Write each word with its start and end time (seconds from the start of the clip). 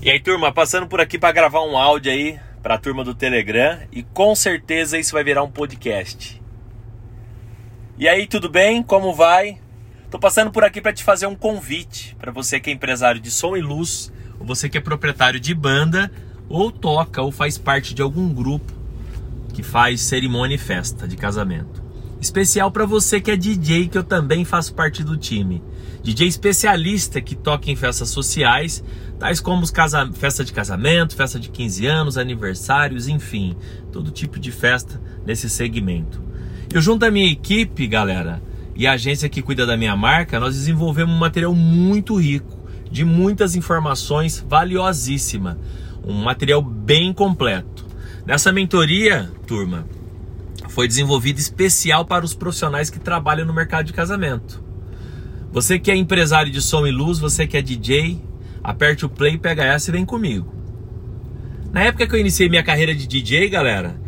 E 0.00 0.08
aí, 0.08 0.20
turma, 0.20 0.52
passando 0.52 0.86
por 0.86 1.00
aqui 1.00 1.18
para 1.18 1.32
gravar 1.32 1.60
um 1.64 1.76
áudio 1.76 2.12
aí 2.12 2.38
para 2.62 2.76
a 2.76 2.78
turma 2.78 3.02
do 3.02 3.16
Telegram 3.16 3.80
e 3.90 4.04
com 4.04 4.32
certeza 4.32 4.96
isso 4.96 5.10
vai 5.12 5.24
virar 5.24 5.42
um 5.42 5.50
podcast. 5.50 6.40
E 7.98 8.06
aí, 8.06 8.28
tudo 8.28 8.48
bem? 8.48 8.80
Como 8.80 9.12
vai? 9.12 9.58
Tô 10.08 10.16
passando 10.16 10.52
por 10.52 10.62
aqui 10.62 10.80
para 10.80 10.92
te 10.92 11.02
fazer 11.02 11.26
um 11.26 11.34
convite 11.34 12.14
para 12.16 12.30
você 12.30 12.60
que 12.60 12.70
é 12.70 12.72
empresário 12.72 13.20
de 13.20 13.28
som 13.28 13.56
e 13.56 13.60
luz, 13.60 14.12
ou 14.38 14.46
você 14.46 14.68
que 14.68 14.78
é 14.78 14.80
proprietário 14.80 15.40
de 15.40 15.52
banda, 15.52 16.12
ou 16.48 16.70
toca 16.70 17.20
ou 17.20 17.32
faz 17.32 17.58
parte 17.58 17.92
de 17.92 18.00
algum 18.00 18.32
grupo 18.32 18.72
que 19.52 19.64
faz 19.64 20.00
cerimônia 20.02 20.54
e 20.54 20.58
festa 20.58 21.08
de 21.08 21.16
casamento. 21.16 21.82
Especial 22.20 22.70
para 22.70 22.86
você 22.86 23.20
que 23.20 23.32
é 23.32 23.36
DJ, 23.36 23.88
que 23.88 23.98
eu 23.98 24.04
também 24.04 24.44
faço 24.44 24.74
parte 24.74 25.02
do 25.02 25.16
time. 25.16 25.60
DJ 26.02 26.28
especialista 26.28 27.20
que 27.20 27.34
toca 27.34 27.70
em 27.70 27.76
festas 27.76 28.10
sociais, 28.10 28.82
tais 29.18 29.40
como 29.40 29.62
os 29.62 29.70
casa... 29.70 30.10
festa 30.12 30.44
de 30.44 30.52
casamento, 30.52 31.16
festa 31.16 31.38
de 31.38 31.48
15 31.48 31.86
anos, 31.86 32.18
aniversários, 32.18 33.08
enfim, 33.08 33.56
todo 33.92 34.10
tipo 34.10 34.38
de 34.38 34.52
festa 34.52 35.00
nesse 35.26 35.50
segmento. 35.50 36.22
Eu 36.72 36.80
junto 36.80 37.04
à 37.04 37.10
minha 37.10 37.30
equipe, 37.30 37.86
galera, 37.86 38.42
e 38.76 38.86
a 38.86 38.92
agência 38.92 39.28
que 39.28 39.42
cuida 39.42 39.66
da 39.66 39.76
minha 39.76 39.96
marca, 39.96 40.38
nós 40.38 40.54
desenvolvemos 40.54 41.14
um 41.14 41.18
material 41.18 41.54
muito 41.54 42.14
rico, 42.16 42.56
de 42.90 43.04
muitas 43.04 43.56
informações 43.56 44.44
valiosíssima, 44.48 45.58
um 46.04 46.22
material 46.22 46.62
bem 46.62 47.12
completo. 47.12 47.86
Nessa 48.24 48.52
mentoria, 48.52 49.30
turma, 49.46 49.86
foi 50.68 50.86
desenvolvida 50.86 51.40
especial 51.40 52.04
para 52.04 52.24
os 52.24 52.34
profissionais 52.34 52.88
que 52.90 53.00
trabalham 53.00 53.46
no 53.46 53.52
mercado 53.52 53.86
de 53.86 53.92
casamento. 53.92 54.67
Você 55.50 55.78
que 55.78 55.90
é 55.90 55.96
empresário 55.96 56.52
de 56.52 56.60
som 56.60 56.86
e 56.86 56.90
luz, 56.90 57.18
você 57.18 57.46
que 57.46 57.56
é 57.56 57.62
DJ, 57.62 58.20
aperte 58.62 59.06
o 59.06 59.08
play, 59.08 59.38
pega 59.38 59.64
essa 59.64 59.90
e 59.90 59.92
vem 59.92 60.04
comigo. 60.04 60.54
Na 61.72 61.82
época 61.82 62.06
que 62.06 62.14
eu 62.14 62.20
iniciei 62.20 62.48
minha 62.48 62.62
carreira 62.62 62.94
de 62.94 63.06
DJ, 63.06 63.48
galera, 63.48 64.00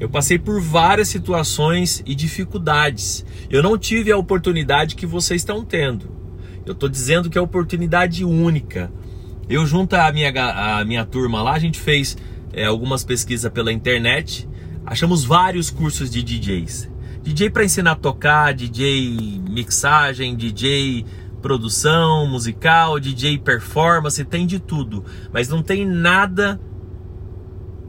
eu 0.00 0.08
passei 0.08 0.38
por 0.38 0.60
várias 0.60 1.08
situações 1.08 2.02
e 2.06 2.14
dificuldades. 2.14 3.24
Eu 3.50 3.62
não 3.62 3.76
tive 3.78 4.12
a 4.12 4.16
oportunidade 4.16 4.94
que 4.94 5.06
vocês 5.06 5.40
estão 5.40 5.64
tendo. 5.64 6.10
Eu 6.66 6.72
estou 6.72 6.88
dizendo 6.88 7.30
que 7.30 7.38
é 7.38 7.40
oportunidade 7.40 8.24
única. 8.24 8.92
Eu 9.48 9.66
junto 9.66 9.94
à 9.94 10.12
minha, 10.12 10.30
a 10.30 10.84
minha 10.84 11.04
turma 11.04 11.42
lá, 11.42 11.54
a 11.54 11.58
gente 11.58 11.80
fez 11.80 12.16
é, 12.52 12.66
algumas 12.66 13.04
pesquisas 13.04 13.50
pela 13.50 13.72
internet, 13.72 14.48
achamos 14.84 15.24
vários 15.24 15.70
cursos 15.70 16.10
de 16.10 16.22
DJs. 16.22 16.90
DJ 17.28 17.50
para 17.50 17.62
ensinar 17.62 17.92
a 17.92 17.94
tocar, 17.94 18.54
DJ 18.54 19.42
mixagem, 19.46 20.34
DJ 20.34 21.04
produção 21.42 22.26
musical, 22.26 22.98
DJ 22.98 23.36
performance, 23.36 24.24
tem 24.24 24.46
de 24.46 24.58
tudo, 24.58 25.04
mas 25.30 25.46
não 25.46 25.62
tem 25.62 25.84
nada 25.84 26.58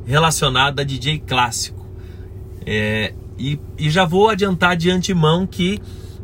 relacionado 0.05 0.81
a 0.81 0.83
DJ 0.83 1.19
clássico. 1.19 1.87
É, 2.65 3.13
e, 3.37 3.57
e 3.77 3.89
já 3.89 4.03
vou 4.03 4.27
adiantar 4.27 4.75
de 4.75 4.91
antemão 4.91 5.47
que 5.47 5.81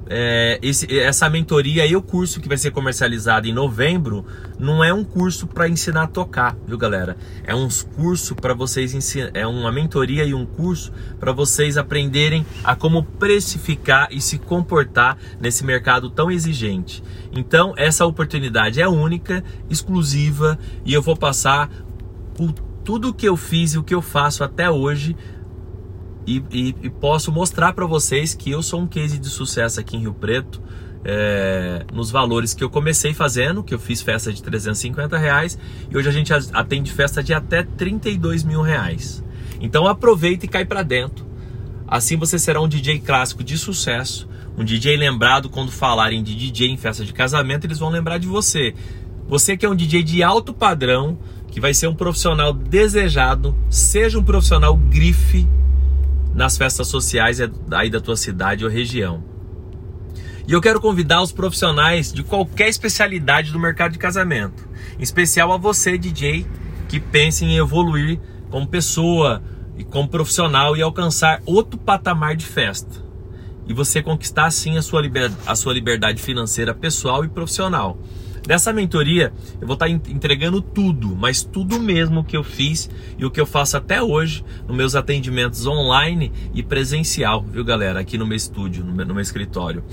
é, 0.08 0.59
esse, 0.61 1.00
essa 1.00 1.30
mentoria 1.30 1.86
e 1.86 1.95
o 1.95 2.02
curso 2.02 2.39
que 2.39 2.48
vai 2.48 2.58
ser 2.58 2.72
comercializado 2.72 3.48
em 3.48 3.53
novembro 3.53 4.25
não 4.59 4.84
é 4.84 4.94
um 4.94 5.03
curso 5.03 5.47
para 5.47 5.67
ensinar 5.67 6.03
a 6.03 6.08
tocar, 6.08 6.56
viu 6.67 6.78
galera? 6.78 7.17
É 7.44 7.56
um 7.56 7.67
curso 7.95 8.36
para 8.36 8.53
vocês 8.53 8.94
ensinar, 8.94 9.31
é 9.34 9.45
uma 9.47 9.72
mentoria 9.72 10.23
e 10.23 10.34
um 10.34 10.45
curso 10.45 10.92
para 11.20 11.31
vocês 11.31 11.78
aprenderem 11.78 12.45
a 12.64 12.75
como 12.75 13.03
precificar 13.03 14.08
e 14.12 14.22
se 14.22 14.38
comportar 14.38 15.17
nesse 15.39 15.66
mercado 15.66 16.09
tão 16.09 16.30
exigente. 16.30 17.03
Então 17.31 17.73
essa 17.75 18.06
oportunidade 18.06 18.81
é 18.81 18.88
única, 18.88 19.44
exclusiva 19.69 20.58
e 20.86 20.94
eu 20.94 21.02
vou 21.02 21.17
passar 21.17 21.69
por 22.36 22.53
tudo 22.86 23.09
o 23.09 23.14
que 23.14 23.28
eu 23.28 23.36
fiz 23.36 23.73
e 23.73 23.80
o 23.80 23.84
que 23.84 23.95
eu 23.95 24.02
faço 24.02 24.44
até 24.44 24.69
hoje 24.69 25.16
e, 26.25 26.44
e, 26.52 26.75
e 26.84 26.90
posso 26.90 27.31
mostrar 27.31 27.74
para 27.74 27.86
vocês 27.86 28.34
que 28.34 28.50
eu 28.52 28.62
sou 28.62 28.81
um 28.81 28.88
case 28.88 29.18
de 29.18 29.30
sucesso 29.30 29.80
aqui 29.80 29.96
em 29.96 30.02
Rio 30.02 30.13
Preto. 30.13 30.62
É, 31.08 31.86
nos 31.94 32.09
valores 32.09 32.56
que 32.56 32.63
eu 32.63 32.69
comecei 32.69 33.13
fazendo, 33.13 33.63
que 33.63 33.75
eu 33.75 33.78
fiz 33.78 34.02
festa 34.02 34.34
de 34.34 34.41
350 34.41 35.16
reais 35.19 35.56
e 35.88 35.96
hoje 35.96 36.09
a 36.09 36.12
gente 36.12 36.34
atende 36.34 36.91
festa 36.91 37.22
de 37.22 37.31
até 37.31 37.62
32 37.62 38.44
mil 38.44 38.64
reais. 38.64 39.24
Então 39.62 39.85
aproveita 39.85 40.46
e 40.46 40.50
cai 40.50 40.66
para 40.66 40.81
dentro. 40.81 41.24
Assim 41.88 42.18
você 42.18 42.40
será 42.40 42.59
um 42.59 42.68
DJ 42.68 43.02
clássico 43.02 43.44
de 43.44 43.56
sucesso, 43.56 44.28
um 44.58 44.64
DJ 44.64 44.97
lembrado 44.97 45.47
quando 45.47 45.72
falarem 45.72 46.24
de 46.24 46.34
DJ 46.34 46.72
em 46.72 46.78
festa 46.78 47.06
de 47.06 47.14
casamento, 47.14 47.68
eles 47.68 47.78
vão 47.78 47.90
lembrar 47.91 48.18
de 48.18 48.25
você. 48.25 48.74
Você 49.28 49.56
que 49.56 49.64
é 49.64 49.69
um 49.69 49.75
DJ 49.75 50.02
de 50.02 50.24
alto 50.24 50.56
padrão, 50.56 51.19
que 51.50 51.59
vai 51.59 51.74
ser 51.75 51.85
um 51.85 51.94
profissional 51.94 52.52
desejado, 52.52 53.56
seja 53.69 54.18
um 54.18 54.24
profissional 54.24 54.75
grife 54.75 55.47
nas 56.35 56.57
festas 56.57 56.88
sociais 56.90 57.40
aí 57.72 57.90
da 57.90 58.01
tua 58.01 58.18
cidade 58.18 58.66
ou 58.66 58.69
região. 58.69 59.23
E 60.47 60.51
eu 60.51 60.62
quero 60.62 60.81
convidar 60.81 61.23
os 61.23 61.31
profissionais 61.31 62.13
de 62.13 62.22
qualquer 62.22 62.68
especialidade 62.68 63.51
do 63.51 63.59
mercado 63.59 63.94
de 63.94 63.97
casamento, 63.97 64.68
em 65.00 65.01
especial 65.01 65.51
a 65.51 65.57
você, 65.57 65.97
DJ, 65.97 66.46
que 66.88 67.00
pense 67.00 67.44
em 67.44 67.57
evoluir 67.57 68.19
como 68.51 68.68
pessoa 68.68 69.41
e 69.78 69.84
como 69.84 70.07
profissional 70.07 70.78
e 70.78 70.81
alcançar 70.81 71.41
outro 71.46 71.79
patamar 71.79 72.35
de 72.35 72.46
festa. 72.46 73.03
E 73.66 73.73
você 73.73 74.03
conquistar 74.03 74.46
assim 74.46 74.78
a 74.78 74.81
sua, 74.81 75.02
a 75.47 75.56
sua 75.56 75.73
liberdade 75.73 76.22
financeira 76.22 76.75
pessoal 76.75 77.25
e 77.25 77.28
profissional. 77.28 77.97
Nessa 78.47 78.72
mentoria, 78.72 79.33
eu 79.59 79.66
vou 79.66 79.73
estar 79.73 79.89
entregando 79.89 80.61
tudo, 80.61 81.16
mas 81.16 81.44
tudo 81.44 81.79
mesmo 81.79 82.23
que 82.23 82.38
eu 82.38 82.44
fiz 82.44 82.89
e 83.17 83.25
o 83.25 83.31
que 83.31 83.41
eu 83.41 83.45
faço 83.45 83.75
até 83.75 84.01
hoje 84.01 84.45
nos 84.67 84.78
meus 84.78 84.95
atendimentos 84.95 85.66
online 85.66 86.31
e 86.53 86.61
presencial, 86.61 87.44
viu 87.44 87.63
galera? 87.66 88.00
Aqui 88.00 88.17
no 88.17 88.25
meu 88.25 88.38
estúdio, 88.38 88.85
no 88.85 88.94
meu, 88.94 89.05
no 89.05 89.13
meu 89.16 89.22
escritório. 89.22 89.84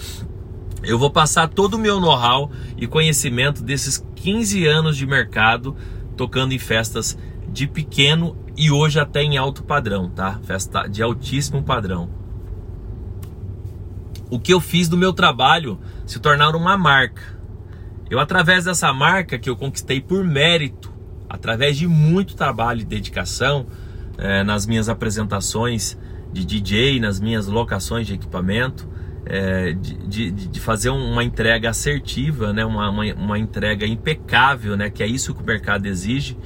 Eu 0.83 0.99
vou 0.99 1.11
passar 1.11 1.49
todo 1.49 1.75
o 1.75 1.79
meu 1.79 1.99
know-how 1.99 2.51
e 2.77 2.87
conhecimento 2.87 3.63
desses 3.63 4.05
15 4.17 4.67
anos 4.67 4.97
de 4.97 5.07
mercado 5.07 5.75
tocando 6.17 6.53
em 6.53 6.59
festas 6.59 7.17
de 7.49 7.67
pequeno 7.67 8.37
e 8.57 8.71
hoje 8.71 9.01
até 9.01 9.23
em 9.23 9.39
alto 9.39 9.63
padrão, 9.63 10.11
tá? 10.11 10.39
Festa 10.43 10.87
de 10.87 11.03
altíssimo 11.03 11.63
padrão. 11.63 12.11
O 14.31 14.39
que 14.39 14.53
eu 14.53 14.61
fiz 14.61 14.89
do 14.89 14.97
meu 14.97 15.13
trabalho 15.13 15.79
se 16.07 16.19
tornar 16.19 16.55
uma 16.57 16.77
marca. 16.77 17.32
Eu, 18.13 18.21
através 18.21 18.67
dessa 18.67 18.93
marca 18.93 19.39
que 19.39 19.49
eu 19.49 19.57
conquistei 19.57 19.99
por 19.99 20.23
mérito, 20.23 20.93
através 21.31 21.79
de 21.79 21.89
muito 21.89 22.37
trabalho 22.37 22.83
e 22.83 22.85
dedicação 22.85 23.67
é, 24.19 24.45
nas 24.45 24.67
minhas 24.67 24.91
apresentações 24.91 25.97
de 26.31 26.45
DJ, 26.45 27.01
nas 27.01 27.19
minhas 27.19 27.47
locações 27.47 28.07
de 28.07 28.13
equipamento, 28.13 28.87
é, 29.25 29.73
de, 29.73 30.31
de, 30.31 30.31
de, 30.31 30.61
fazer 30.61 30.91
uma 30.91 31.25
entrega 31.25 31.71
assertiva, 31.71 32.53
né, 32.53 32.67
uma, 32.67 32.91
uma, 32.91 33.15
uma, 33.15 33.39
entrega 33.39 33.87
impecável, 33.87 34.77
né, 34.77 34.91
que 34.91 35.03
é 35.03 35.07
isso 35.07 35.35
que 35.35 35.43
o 35.43 35.47
mercado 35.47 35.87
exige, 35.87 36.37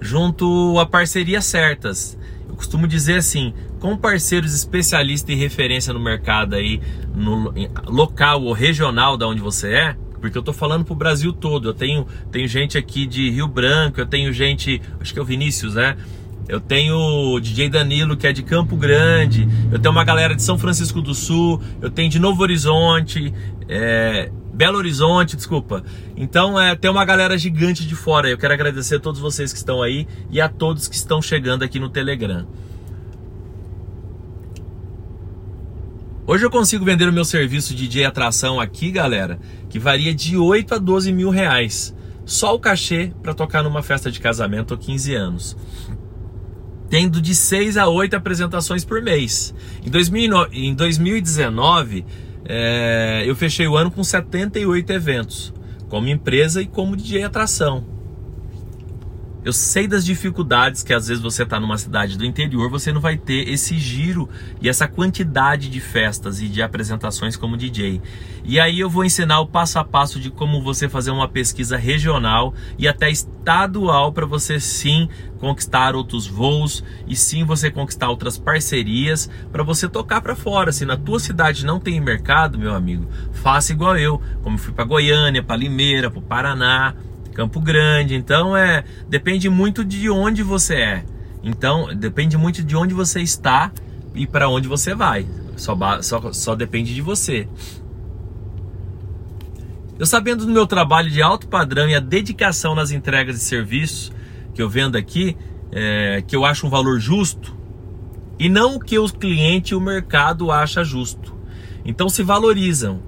junto 0.00 0.78
a 0.78 0.86
parcerias 0.86 1.44
certas. 1.46 2.16
Eu 2.48 2.54
costumo 2.54 2.86
dizer 2.86 3.16
assim, 3.16 3.52
com 3.80 3.96
parceiros 3.96 4.54
especialistas 4.54 5.34
e 5.34 5.36
referência 5.36 5.92
no 5.92 5.98
mercado 5.98 6.54
aí, 6.54 6.80
no 7.12 7.52
local 7.88 8.40
ou 8.44 8.52
regional 8.52 9.16
da 9.16 9.26
onde 9.26 9.40
você 9.40 9.72
é, 9.72 9.96
porque 10.20 10.36
eu 10.36 10.42
tô 10.42 10.52
falando 10.52 10.84
pro 10.84 10.94
Brasil 10.94 11.32
todo. 11.32 11.68
Eu 11.68 11.74
tenho, 11.74 12.06
tenho 12.30 12.46
gente 12.48 12.76
aqui 12.76 13.06
de 13.06 13.30
Rio 13.30 13.48
Branco, 13.48 14.00
eu 14.00 14.06
tenho 14.06 14.32
gente, 14.32 14.80
acho 15.00 15.12
que 15.12 15.18
é 15.18 15.22
o 15.22 15.24
Vinícius, 15.24 15.74
né? 15.74 15.96
Eu 16.48 16.60
tenho 16.60 16.96
o 16.96 17.38
DJ 17.38 17.68
Danilo, 17.68 18.16
que 18.16 18.26
é 18.26 18.32
de 18.32 18.42
Campo 18.42 18.74
Grande. 18.74 19.46
Eu 19.70 19.78
tenho 19.78 19.92
uma 19.92 20.02
galera 20.02 20.34
de 20.34 20.42
São 20.42 20.58
Francisco 20.58 21.02
do 21.02 21.14
Sul. 21.14 21.60
Eu 21.80 21.90
tenho 21.90 22.08
de 22.08 22.18
Novo 22.18 22.40
Horizonte. 22.42 23.34
É, 23.68 24.30
Belo 24.54 24.78
Horizonte, 24.78 25.36
desculpa. 25.36 25.84
Então 26.16 26.58
é, 26.58 26.74
tem 26.74 26.90
uma 26.90 27.04
galera 27.04 27.36
gigante 27.36 27.86
de 27.86 27.94
fora. 27.94 28.30
Eu 28.30 28.38
quero 28.38 28.54
agradecer 28.54 28.96
a 28.96 28.98
todos 28.98 29.20
vocês 29.20 29.52
que 29.52 29.58
estão 29.58 29.82
aí 29.82 30.08
e 30.30 30.40
a 30.40 30.48
todos 30.48 30.88
que 30.88 30.96
estão 30.96 31.20
chegando 31.20 31.62
aqui 31.62 31.78
no 31.78 31.90
Telegram. 31.90 32.46
Hoje 36.28 36.44
eu 36.44 36.50
consigo 36.50 36.84
vender 36.84 37.08
o 37.08 37.12
meu 37.12 37.24
serviço 37.24 37.74
de 37.74 37.88
DJ 37.88 38.04
atração 38.04 38.60
aqui, 38.60 38.90
galera, 38.90 39.40
que 39.70 39.78
varia 39.78 40.14
de 40.14 40.36
8 40.36 40.74
a 40.74 40.78
12 40.78 41.10
mil 41.10 41.30
reais. 41.30 41.96
Só 42.26 42.54
o 42.54 42.60
cachê 42.60 43.10
para 43.22 43.32
tocar 43.32 43.62
numa 43.62 43.82
festa 43.82 44.10
de 44.10 44.20
casamento 44.20 44.72
ou 44.72 44.76
15 44.76 45.14
anos. 45.14 45.56
Tendo 46.90 47.22
de 47.22 47.34
6 47.34 47.78
a 47.78 47.88
8 47.88 48.14
apresentações 48.14 48.84
por 48.84 49.00
mês. 49.00 49.54
Em, 49.82 49.88
2009, 49.88 50.50
em 50.52 50.74
2019, 50.74 52.04
é, 52.44 53.24
eu 53.24 53.34
fechei 53.34 53.66
o 53.66 53.74
ano 53.74 53.90
com 53.90 54.04
78 54.04 54.92
eventos, 54.92 55.54
como 55.88 56.08
empresa 56.08 56.60
e 56.60 56.66
como 56.66 56.94
DJ 56.94 57.24
atração. 57.24 57.86
Eu 59.48 59.52
sei 59.54 59.88
das 59.88 60.04
dificuldades 60.04 60.82
que 60.82 60.92
às 60.92 61.08
vezes 61.08 61.22
você 61.22 61.42
está 61.42 61.58
numa 61.58 61.78
cidade 61.78 62.18
do 62.18 62.24
interior, 62.26 62.68
você 62.68 62.92
não 62.92 63.00
vai 63.00 63.16
ter 63.16 63.48
esse 63.48 63.78
giro 63.78 64.28
e 64.60 64.68
essa 64.68 64.86
quantidade 64.86 65.70
de 65.70 65.80
festas 65.80 66.42
e 66.42 66.48
de 66.48 66.60
apresentações 66.60 67.34
como 67.34 67.56
DJ. 67.56 68.02
E 68.44 68.60
aí 68.60 68.78
eu 68.78 68.90
vou 68.90 69.06
ensinar 69.06 69.40
o 69.40 69.46
passo 69.46 69.78
a 69.78 69.84
passo 69.84 70.20
de 70.20 70.30
como 70.30 70.62
você 70.62 70.86
fazer 70.86 71.12
uma 71.12 71.26
pesquisa 71.26 71.78
regional 71.78 72.52
e 72.76 72.86
até 72.86 73.10
estadual 73.10 74.12
para 74.12 74.26
você 74.26 74.60
sim 74.60 75.08
conquistar 75.38 75.94
outros 75.94 76.26
voos 76.26 76.84
e 77.06 77.16
sim 77.16 77.42
você 77.42 77.70
conquistar 77.70 78.10
outras 78.10 78.36
parcerias 78.36 79.30
para 79.50 79.62
você 79.62 79.88
tocar 79.88 80.20
para 80.20 80.36
fora. 80.36 80.72
Se 80.72 80.84
na 80.84 80.96
tua 80.96 81.18
cidade 81.18 81.64
não 81.64 81.80
tem 81.80 81.98
mercado, 82.02 82.58
meu 82.58 82.74
amigo, 82.74 83.06
faça 83.32 83.72
igual 83.72 83.96
eu, 83.96 84.20
como 84.42 84.58
fui 84.58 84.74
para 84.74 84.84
Goiânia, 84.84 85.42
para 85.42 85.56
Limeira, 85.56 86.10
para 86.10 86.20
Paraná, 86.20 86.94
Campo 87.38 87.60
Grande. 87.60 88.16
Então 88.16 88.56
é 88.56 88.82
depende 89.08 89.48
muito 89.48 89.84
de 89.84 90.10
onde 90.10 90.42
você 90.42 90.74
é. 90.74 91.04
Então 91.40 91.94
depende 91.94 92.36
muito 92.36 92.64
de 92.64 92.74
onde 92.74 92.92
você 92.92 93.20
está 93.20 93.70
e 94.12 94.26
para 94.26 94.48
onde 94.48 94.66
você 94.66 94.92
vai. 94.92 95.24
Só, 95.56 95.78
só, 96.02 96.32
só 96.32 96.56
depende 96.56 96.92
de 96.92 97.00
você. 97.00 97.46
Eu 99.96 100.04
sabendo 100.04 100.44
do 100.44 100.50
meu 100.50 100.66
trabalho 100.66 101.08
de 101.08 101.22
alto 101.22 101.46
padrão 101.46 101.88
e 101.88 101.94
a 101.94 102.00
dedicação 102.00 102.74
nas 102.74 102.90
entregas 102.90 103.36
de 103.36 103.42
serviços 103.42 104.10
que 104.52 104.60
eu 104.60 104.68
vendo 104.68 104.96
aqui, 104.98 105.36
é, 105.70 106.24
que 106.26 106.34
eu 106.34 106.44
acho 106.44 106.66
um 106.66 106.70
valor 106.70 106.98
justo, 106.98 107.56
e 108.36 108.48
não 108.48 108.74
o 108.74 108.80
que 108.80 108.98
os 108.98 109.12
clientes 109.12 109.70
e 109.70 109.74
o 109.76 109.80
mercado 109.80 110.50
acha 110.50 110.82
justo. 110.82 111.36
Então 111.84 112.08
se 112.08 112.24
valorizam 112.24 113.00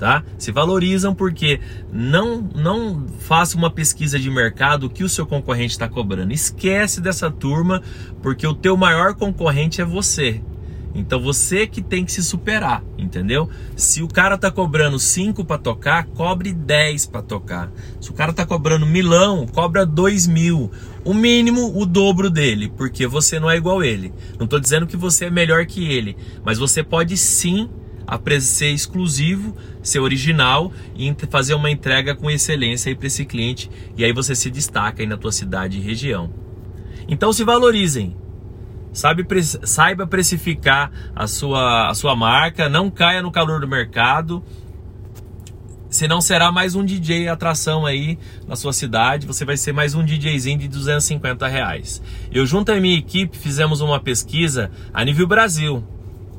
tá? 0.00 0.24
Se 0.38 0.50
valorizam 0.50 1.14
porque 1.14 1.60
não 1.92 2.40
não 2.54 3.06
faça 3.18 3.56
uma 3.56 3.70
pesquisa 3.70 4.18
de 4.18 4.30
mercado 4.30 4.88
que 4.88 5.04
o 5.04 5.08
seu 5.08 5.26
concorrente 5.26 5.72
está 5.72 5.86
cobrando. 5.86 6.32
Esquece 6.32 7.02
dessa 7.02 7.30
turma 7.30 7.82
porque 8.22 8.46
o 8.46 8.54
teu 8.54 8.78
maior 8.78 9.14
concorrente 9.14 9.82
é 9.82 9.84
você. 9.84 10.40
Então 10.92 11.20
você 11.20 11.66
que 11.66 11.80
tem 11.82 12.04
que 12.04 12.10
se 12.10 12.22
superar, 12.22 12.82
entendeu? 12.98 13.48
Se 13.76 14.02
o 14.02 14.08
cara 14.08 14.36
tá 14.36 14.50
cobrando 14.50 14.98
5 14.98 15.44
para 15.44 15.58
tocar, 15.58 16.06
cobre 16.06 16.52
10 16.52 17.06
para 17.06 17.22
tocar. 17.22 17.70
Se 18.00 18.10
o 18.10 18.14
cara 18.14 18.32
tá 18.32 18.44
cobrando 18.44 18.86
milão, 18.86 19.46
cobra 19.46 19.86
2 19.86 20.26
mil. 20.26 20.70
O 21.04 21.14
mínimo, 21.14 21.78
o 21.78 21.86
dobro 21.86 22.28
dele, 22.28 22.72
porque 22.76 23.06
você 23.06 23.38
não 23.38 23.48
é 23.48 23.56
igual 23.56 23.84
ele. 23.84 24.12
Não 24.38 24.46
tô 24.46 24.58
dizendo 24.58 24.86
que 24.86 24.96
você 24.96 25.26
é 25.26 25.30
melhor 25.30 25.64
que 25.64 25.84
ele, 25.84 26.16
mas 26.44 26.58
você 26.58 26.82
pode 26.82 27.16
sim 27.16 27.68
ser 28.40 28.72
exclusivo, 28.72 29.54
ser 29.82 30.00
original 30.00 30.72
e 30.94 31.14
fazer 31.28 31.54
uma 31.54 31.70
entrega 31.70 32.14
com 32.14 32.30
excelência 32.30 32.94
para 32.94 33.06
esse 33.06 33.24
cliente 33.24 33.70
e 33.96 34.04
aí 34.04 34.12
você 34.12 34.34
se 34.34 34.50
destaca 34.50 35.02
aí 35.02 35.06
na 35.06 35.16
tua 35.16 35.32
cidade 35.32 35.78
e 35.78 35.80
região. 35.80 36.30
Então 37.08 37.32
se 37.32 37.44
valorizem. 37.44 38.16
Sabe, 38.92 39.24
saiba 39.42 40.04
precificar 40.04 40.90
a 41.14 41.26
sua, 41.28 41.88
a 41.88 41.94
sua 41.94 42.16
marca, 42.16 42.68
não 42.68 42.90
caia 42.90 43.22
no 43.22 43.30
calor 43.30 43.60
do 43.60 43.68
mercado. 43.68 44.42
Senão 45.88 46.20
será 46.20 46.52
mais 46.52 46.74
um 46.76 46.84
DJ 46.84 47.28
atração 47.28 47.84
aí 47.84 48.18
na 48.46 48.54
sua 48.56 48.72
cidade. 48.72 49.26
Você 49.26 49.44
vai 49.44 49.56
ser 49.56 49.72
mais 49.72 49.94
um 49.94 50.04
DJzinho 50.04 50.58
de 50.58 50.68
250 50.68 51.46
reais. 51.48 52.00
Eu 52.32 52.46
junto 52.46 52.70
à 52.70 52.80
minha 52.80 52.96
equipe 52.96 53.36
fizemos 53.36 53.80
uma 53.80 53.98
pesquisa 53.98 54.70
a 54.92 55.04
nível 55.04 55.26
Brasil. 55.26 55.84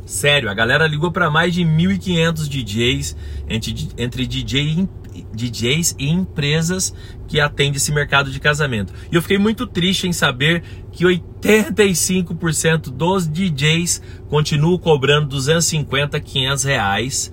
Sério, 0.06 0.50
a 0.50 0.54
galera 0.54 0.88
ligou 0.88 1.12
para 1.12 1.30
mais 1.30 1.54
de 1.54 1.64
1.500 1.64 2.48
DJs, 2.48 3.16
entre, 3.48 3.90
entre 3.98 4.26
DJ, 4.26 4.88
DJs 5.34 5.96
e 6.00 6.10
empresas 6.10 6.94
que 7.28 7.40
atendem 7.40 7.76
esse 7.76 7.92
mercado 7.92 8.32
de 8.32 8.40
casamento. 8.40 8.94
E 9.12 9.16
eu 9.16 9.22
fiquei 9.22 9.38
muito 9.38 9.68
triste 9.68 10.08
em 10.08 10.14
saber 10.14 10.64
que 10.92 11.06
85% 11.06 12.90
dos 12.90 13.28
DJs 13.28 14.02
continuam 14.28 14.78
cobrando 14.78 15.28
250, 15.28 16.20
500 16.20 16.64
reais 16.64 17.32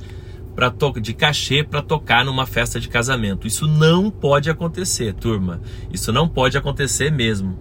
pra 0.59 0.75
de 1.01 1.15
cachê 1.15 1.63
para 1.63 1.81
tocar 1.81 2.25
numa 2.25 2.45
festa 2.45 2.81
de 2.81 2.89
casamento. 2.89 3.47
Isso 3.47 3.69
não 3.69 4.11
pode 4.11 4.51
acontecer, 4.51 5.15
turma. 5.15 5.61
Isso 5.93 6.13
não 6.13 6.29
pode 6.29 6.59
acontecer 6.59 7.13
mesmo. 7.13 7.57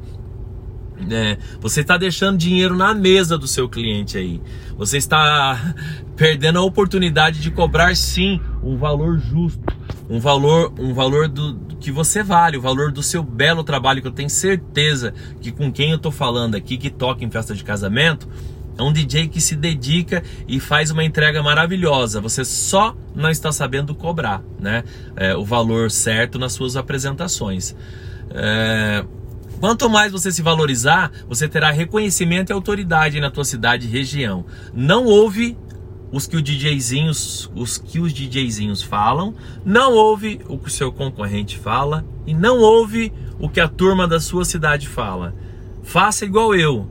É, 1.10 1.38
você 1.60 1.82
está 1.82 1.98
deixando 1.98 2.38
dinheiro 2.38 2.76
na 2.76 2.94
mesa 2.94 3.38
do 3.38 3.48
seu 3.48 3.70
cliente 3.70 4.18
aí. 4.18 4.42
Você 4.78 4.98
está 4.98 5.76
perdendo 6.16 6.60
a 6.60 6.64
oportunidade 6.64 7.40
de 7.40 7.52
cobrar 7.52 7.96
sim 7.96 8.42
um 8.64 8.78
valor 8.78 9.20
justo, 9.20 9.62
um 10.10 10.20
valor, 10.20 10.74
um 10.80 10.94
valor 10.94 11.28
do, 11.28 11.54
do 11.54 11.76
que 11.76 11.92
você 11.92 12.24
vale, 12.24 12.58
o 12.58 12.62
valor 12.62 12.92
do 12.92 13.04
seu 13.04 13.22
belo 13.22 13.64
trabalho 13.64 14.02
que 14.02 14.08
eu 14.08 14.12
tenho 14.12 14.30
certeza 14.30 15.14
que 15.40 15.52
com 15.52 15.72
quem 15.72 15.92
eu 15.92 15.98
estou 15.98 16.12
falando 16.12 16.56
aqui 16.56 16.78
que 16.78 16.90
toca 16.90 17.24
em 17.24 17.30
festa 17.30 17.54
de 17.54 17.64
casamento 17.64 18.28
é 18.78 18.84
um 18.84 18.94
DJ 18.94 19.28
que 19.28 19.42
se 19.42 19.56
dedica 19.56 20.24
e 20.48 20.60
faz 20.60 20.92
uma 20.92 21.04
entrega 21.04 21.42
maravilhosa. 21.42 22.22
Você 22.22 22.46
só 22.46 22.96
não 23.16 23.30
está 23.30 23.52
sabendo 23.52 23.96
cobrar, 23.96 24.44
né? 24.60 24.84
É, 25.16 25.36
o 25.36 25.44
valor 25.44 25.90
certo 25.90 26.38
nas 26.38 26.54
suas 26.54 26.76
apresentações. 26.76 27.76
É, 28.30 29.04
Quanto 29.59 29.89
mais 29.89 30.12
você 30.12 30.31
se 30.31 30.42
valorizar, 30.42 31.12
você 31.27 31.48
terá 31.48 31.71
reconhecimento 31.71 32.51
e 32.51 32.54
autoridade 32.54 33.19
na 33.19 33.31
tua 33.31 33.44
cidade 33.44 33.88
e 33.88 33.89
região. 33.89 34.45
Não 34.74 35.06
ouve 35.06 35.57
os 36.12 36.27
que, 36.27 36.38
o 36.38 36.42
DJzinhos, 36.42 37.51
os 37.56 37.77
que 37.77 38.00
os 38.00 38.13
DJzinhos 38.13 38.81
falam, 38.81 39.33
não 39.65 39.94
ouve 39.94 40.39
o 40.48 40.57
que 40.57 40.68
o 40.68 40.71
seu 40.71 40.92
concorrente 40.92 41.57
fala 41.57 42.06
e 42.25 42.33
não 42.33 42.59
ouve 42.59 43.12
o 43.39 43.50
que 43.50 43.59
a 43.59 43.68
turma 43.68 44.07
da 44.07 44.19
sua 44.19 44.45
cidade 44.45 44.88
fala. 44.88 45.36
Faça 45.83 46.25
igual 46.25 46.56
eu. 46.56 46.88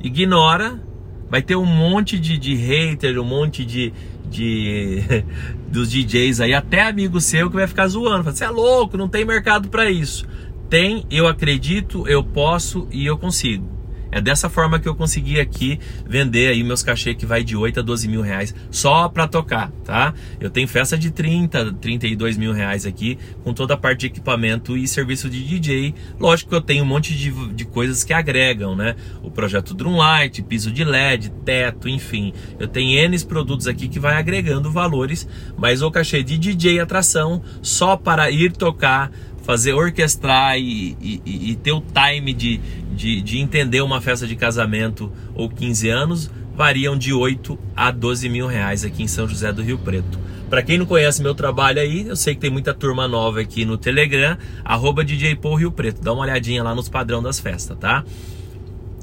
Ignora, 0.00 0.80
vai 1.28 1.42
ter 1.42 1.56
um 1.56 1.66
monte 1.66 2.18
de, 2.18 2.38
de 2.38 2.54
hater, 2.54 3.18
um 3.18 3.24
monte 3.24 3.64
de, 3.64 3.92
de 4.30 5.02
dos 5.68 5.90
DJs 5.90 6.40
aí, 6.40 6.54
até 6.54 6.82
amigo 6.82 7.20
seu 7.20 7.50
que 7.50 7.56
vai 7.56 7.66
ficar 7.66 7.88
zoando. 7.88 8.24
Você 8.24 8.44
é 8.44 8.50
louco, 8.50 8.96
não 8.96 9.08
tem 9.08 9.24
mercado 9.24 9.68
para 9.68 9.90
isso. 9.90 10.26
Tem, 10.68 11.04
eu 11.10 11.26
acredito, 11.26 12.06
eu 12.08 12.24
posso 12.24 12.88
e 12.90 13.06
eu 13.06 13.16
consigo. 13.16 13.75
É 14.16 14.20
dessa 14.22 14.48
forma 14.48 14.80
que 14.80 14.88
eu 14.88 14.94
consegui 14.94 15.38
aqui 15.38 15.78
vender 16.06 16.48
aí 16.48 16.64
meus 16.64 16.82
cachê 16.82 17.14
que 17.14 17.26
vai 17.26 17.44
de 17.44 17.54
8 17.54 17.80
a 17.80 17.82
12 17.82 18.08
mil 18.08 18.22
reais 18.22 18.54
só 18.70 19.10
para 19.10 19.28
tocar, 19.28 19.70
tá? 19.84 20.14
Eu 20.40 20.48
tenho 20.48 20.66
festa 20.66 20.96
de 20.96 21.10
30, 21.10 21.74
32 21.74 22.38
mil 22.38 22.50
reais 22.50 22.86
aqui 22.86 23.18
com 23.44 23.52
toda 23.52 23.74
a 23.74 23.76
parte 23.76 24.00
de 24.00 24.06
equipamento 24.06 24.74
e 24.74 24.88
serviço 24.88 25.28
de 25.28 25.44
DJ. 25.44 25.94
Lógico 26.18 26.48
que 26.48 26.56
eu 26.56 26.62
tenho 26.62 26.82
um 26.82 26.86
monte 26.86 27.14
de, 27.14 27.30
de 27.52 27.66
coisas 27.66 28.02
que 28.04 28.14
agregam, 28.14 28.74
né? 28.74 28.96
O 29.22 29.30
projeto 29.30 29.74
Drumlight, 29.74 30.42
piso 30.44 30.72
de 30.72 30.82
LED, 30.82 31.28
teto, 31.44 31.86
enfim. 31.86 32.32
Eu 32.58 32.68
tenho 32.68 32.98
N 32.98 33.22
produtos 33.26 33.66
aqui 33.66 33.86
que 33.86 34.00
vai 34.00 34.14
agregando 34.14 34.72
valores, 34.72 35.28
mas 35.58 35.82
o 35.82 35.90
cachê 35.90 36.22
de 36.22 36.38
DJ 36.38 36.80
atração 36.80 37.42
só 37.60 37.98
para 37.98 38.30
ir 38.30 38.52
tocar 38.52 39.10
fazer 39.46 39.74
orquestrar 39.74 40.58
e, 40.58 40.96
e, 41.00 41.50
e, 41.52 41.54
ter 41.54 41.70
o 41.70 41.80
time 41.80 42.32
de, 42.32 42.60
de, 42.96 43.20
de, 43.20 43.38
entender 43.38 43.82
uma 43.82 44.00
festa 44.00 44.26
de 44.26 44.34
casamento 44.34 45.12
ou 45.34 45.48
15 45.48 45.88
anos 45.88 46.30
variam 46.56 46.96
de 46.96 47.12
8 47.12 47.58
a 47.76 47.90
12 47.90 48.28
mil 48.28 48.46
reais 48.46 48.84
aqui 48.84 49.02
em 49.02 49.06
São 49.06 49.28
José 49.28 49.52
do 49.52 49.62
Rio 49.62 49.78
Preto. 49.78 50.18
Para 50.48 50.62
quem 50.62 50.78
não 50.78 50.86
conhece 50.86 51.22
meu 51.22 51.34
trabalho 51.34 51.80
aí, 51.80 52.06
eu 52.06 52.16
sei 52.16 52.34
que 52.34 52.40
tem 52.40 52.50
muita 52.50 52.72
turma 52.72 53.06
nova 53.06 53.40
aqui 53.40 53.64
no 53.64 53.76
Telegram, 53.76 54.38
arroba 54.64 55.04
DJ 55.04 55.36
Paul 55.36 55.56
Rio 55.56 55.70
Preto. 55.70 56.00
Dá 56.00 56.12
uma 56.12 56.22
olhadinha 56.22 56.62
lá 56.62 56.74
nos 56.74 56.88
padrão 56.88 57.22
das 57.22 57.38
festas, 57.38 57.76
tá? 57.78 58.04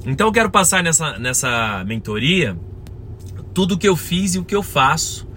Então 0.06 0.28
eu 0.28 0.34
quero 0.34 0.50
passar 0.50 0.82
nessa, 0.84 1.20
nessa 1.20 1.84
mentoria 1.86 2.58
tudo 3.54 3.76
o 3.76 3.78
que 3.78 3.88
eu 3.88 3.96
fiz 3.96 4.36
e 4.36 4.40
o 4.40 4.44
que 4.44 4.56
eu 4.56 4.64
faço 4.64 5.28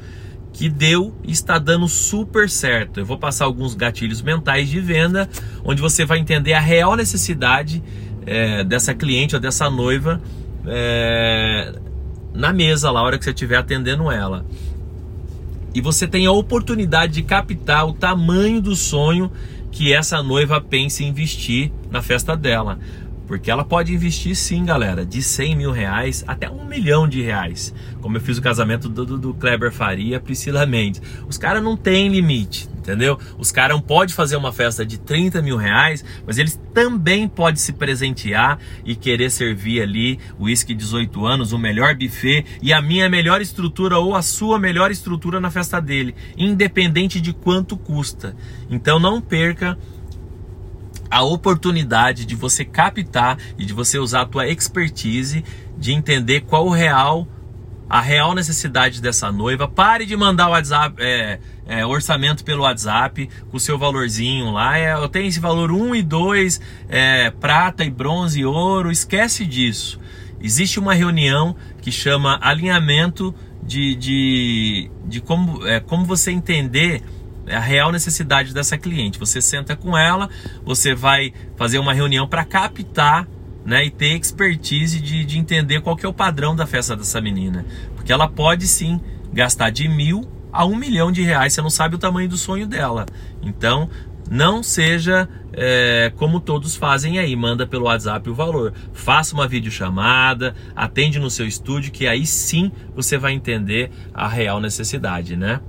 que 0.56 0.70
deu 0.70 1.14
e 1.22 1.32
está 1.32 1.58
dando 1.58 1.86
super 1.86 2.48
certo. 2.48 2.98
Eu 2.98 3.04
vou 3.04 3.18
passar 3.18 3.44
alguns 3.44 3.74
gatilhos 3.74 4.22
mentais 4.22 4.70
de 4.70 4.80
venda, 4.80 5.28
onde 5.62 5.82
você 5.82 6.06
vai 6.06 6.18
entender 6.18 6.54
a 6.54 6.60
real 6.60 6.96
necessidade 6.96 7.82
é, 8.26 8.64
dessa 8.64 8.92
cliente 8.92 9.34
ou 9.34 9.40
dessa 9.40 9.70
noiva 9.70 10.20
é, 10.66 11.72
na 12.34 12.52
mesa, 12.52 12.90
lá, 12.90 13.00
a 13.00 13.02
hora 13.04 13.18
que 13.18 13.24
você 13.24 13.30
estiver 13.30 13.56
atendendo 13.56 14.10
ela. 14.10 14.44
E 15.74 15.80
você 15.80 16.06
tem 16.06 16.26
a 16.26 16.32
oportunidade 16.32 17.12
de 17.12 17.22
captar 17.22 17.86
o 17.86 17.92
tamanho 17.92 18.60
do 18.60 18.74
sonho 18.74 19.30
que 19.70 19.92
essa 19.92 20.22
noiva 20.22 20.60
pensa 20.60 21.02
em 21.02 21.08
investir 21.08 21.70
na 21.90 22.02
festa 22.02 22.36
dela. 22.36 22.78
Porque 23.26 23.50
ela 23.50 23.64
pode 23.64 23.92
investir 23.92 24.36
sim, 24.36 24.64
galera, 24.64 25.04
de 25.04 25.22
100 25.22 25.56
mil 25.56 25.70
reais 25.72 26.24
até 26.26 26.48
um 26.48 26.64
milhão 26.64 27.08
de 27.08 27.20
reais. 27.20 27.74
Como 28.00 28.16
eu 28.16 28.20
fiz 28.20 28.38
o 28.38 28.42
casamento 28.42 28.88
do, 28.88 29.18
do, 29.18 29.34
Kleber 29.34 29.72
Faria, 29.72 30.20
Priscila 30.20 30.64
Mendes. 30.64 31.02
Os 31.28 31.36
caras 31.36 31.62
não 31.62 31.76
têm 31.76 32.08
limite, 32.08 32.68
entendeu? 32.78 33.18
Os 33.36 33.50
caras 33.50 33.80
podem 33.80 34.14
fazer 34.14 34.36
uma 34.36 34.52
festa 34.52 34.86
de 34.86 34.98
30 34.98 35.42
mil 35.42 35.56
reais, 35.56 36.04
mas 36.24 36.38
eles 36.38 36.58
também 36.72 37.26
podem 37.26 37.56
se 37.56 37.72
presentear 37.72 38.58
e 38.84 38.94
querer 38.94 39.30
servir 39.30 39.82
ali 39.82 40.20
o 40.38 40.44
uísque 40.44 40.74
18 40.74 41.26
anos, 41.26 41.52
o 41.52 41.58
melhor 41.58 41.96
buffet 41.96 42.44
e 42.62 42.72
a 42.72 42.80
minha 42.80 43.08
melhor 43.08 43.40
estrutura 43.40 43.98
ou 43.98 44.14
a 44.14 44.22
sua 44.22 44.58
melhor 44.58 44.90
estrutura 44.90 45.40
na 45.40 45.50
festa 45.50 45.80
dele, 45.80 46.14
independente 46.36 47.20
de 47.20 47.32
quanto 47.32 47.76
custa. 47.76 48.36
Então 48.70 49.00
não 49.00 49.20
perca 49.20 49.76
a 51.10 51.22
oportunidade 51.22 52.24
de 52.24 52.34
você 52.34 52.64
captar 52.64 53.38
e 53.58 53.64
de 53.64 53.72
você 53.72 53.98
usar 53.98 54.22
a 54.22 54.26
tua 54.26 54.48
expertise 54.48 55.44
de 55.76 55.92
entender 55.92 56.42
qual 56.42 56.66
o 56.66 56.70
real 56.70 57.26
a 57.88 58.00
real 58.00 58.34
necessidade 58.34 59.00
dessa 59.00 59.30
noiva. 59.30 59.68
Pare 59.68 60.04
de 60.04 60.16
mandar 60.16 60.48
o 60.48 60.50
WhatsApp, 60.50 60.96
é, 60.98 61.38
é, 61.66 61.86
orçamento 61.86 62.44
pelo 62.44 62.62
WhatsApp 62.62 63.28
com 63.48 63.56
o 63.56 63.60
seu 63.60 63.78
valorzinho 63.78 64.50
lá. 64.50 64.76
É, 64.76 64.92
eu 64.94 65.08
tenho 65.08 65.26
esse 65.26 65.40
valor 65.40 65.70
1 65.70 65.94
e 65.94 66.02
2, 66.02 66.60
é, 66.88 67.30
prata 67.30 67.84
e 67.84 67.90
bronze 67.90 68.40
e 68.40 68.44
ouro. 68.44 68.90
Esquece 68.90 69.46
disso. 69.46 70.00
Existe 70.40 70.78
uma 70.78 70.94
reunião 70.94 71.56
que 71.80 71.90
chama 71.92 72.38
alinhamento 72.42 73.34
de, 73.62 73.94
de, 73.94 74.90
de 75.06 75.20
como, 75.20 75.66
é, 75.66 75.80
como 75.80 76.04
você 76.04 76.30
entender 76.30 77.02
a 77.48 77.60
real 77.60 77.92
necessidade 77.92 78.52
dessa 78.52 78.76
cliente. 78.76 79.18
Você 79.18 79.40
senta 79.40 79.76
com 79.76 79.96
ela, 79.96 80.28
você 80.64 80.94
vai 80.94 81.32
fazer 81.56 81.78
uma 81.78 81.92
reunião 81.92 82.26
para 82.26 82.44
captar 82.44 83.26
né, 83.64 83.84
e 83.84 83.90
ter 83.90 84.16
expertise 84.16 85.00
de, 85.00 85.24
de 85.24 85.38
entender 85.38 85.80
qual 85.80 85.96
que 85.96 86.06
é 86.06 86.08
o 86.08 86.14
padrão 86.14 86.54
da 86.54 86.66
festa 86.66 86.96
dessa 86.96 87.20
menina. 87.20 87.66
Porque 87.94 88.12
ela 88.12 88.28
pode 88.28 88.66
sim 88.66 89.00
gastar 89.32 89.70
de 89.70 89.88
mil 89.88 90.28
a 90.52 90.64
um 90.64 90.74
milhão 90.74 91.12
de 91.12 91.22
reais, 91.22 91.52
você 91.52 91.60
não 91.60 91.68
sabe 91.68 91.96
o 91.96 91.98
tamanho 91.98 92.28
do 92.28 92.36
sonho 92.36 92.66
dela. 92.66 93.04
Então, 93.42 93.90
não 94.30 94.62
seja 94.62 95.28
é, 95.52 96.12
como 96.16 96.40
todos 96.40 96.76
fazem 96.76 97.18
aí, 97.18 97.34
manda 97.36 97.66
pelo 97.66 97.84
WhatsApp 97.84 98.28
o 98.28 98.34
valor. 98.34 98.72
Faça 98.92 99.34
uma 99.34 99.46
videochamada, 99.46 100.54
atende 100.74 101.18
no 101.18 101.30
seu 101.30 101.46
estúdio, 101.46 101.92
que 101.92 102.06
aí 102.06 102.26
sim 102.26 102.72
você 102.94 103.18
vai 103.18 103.32
entender 103.32 103.90
a 104.14 104.26
real 104.26 104.60
necessidade, 104.60 105.36
né? 105.36 105.60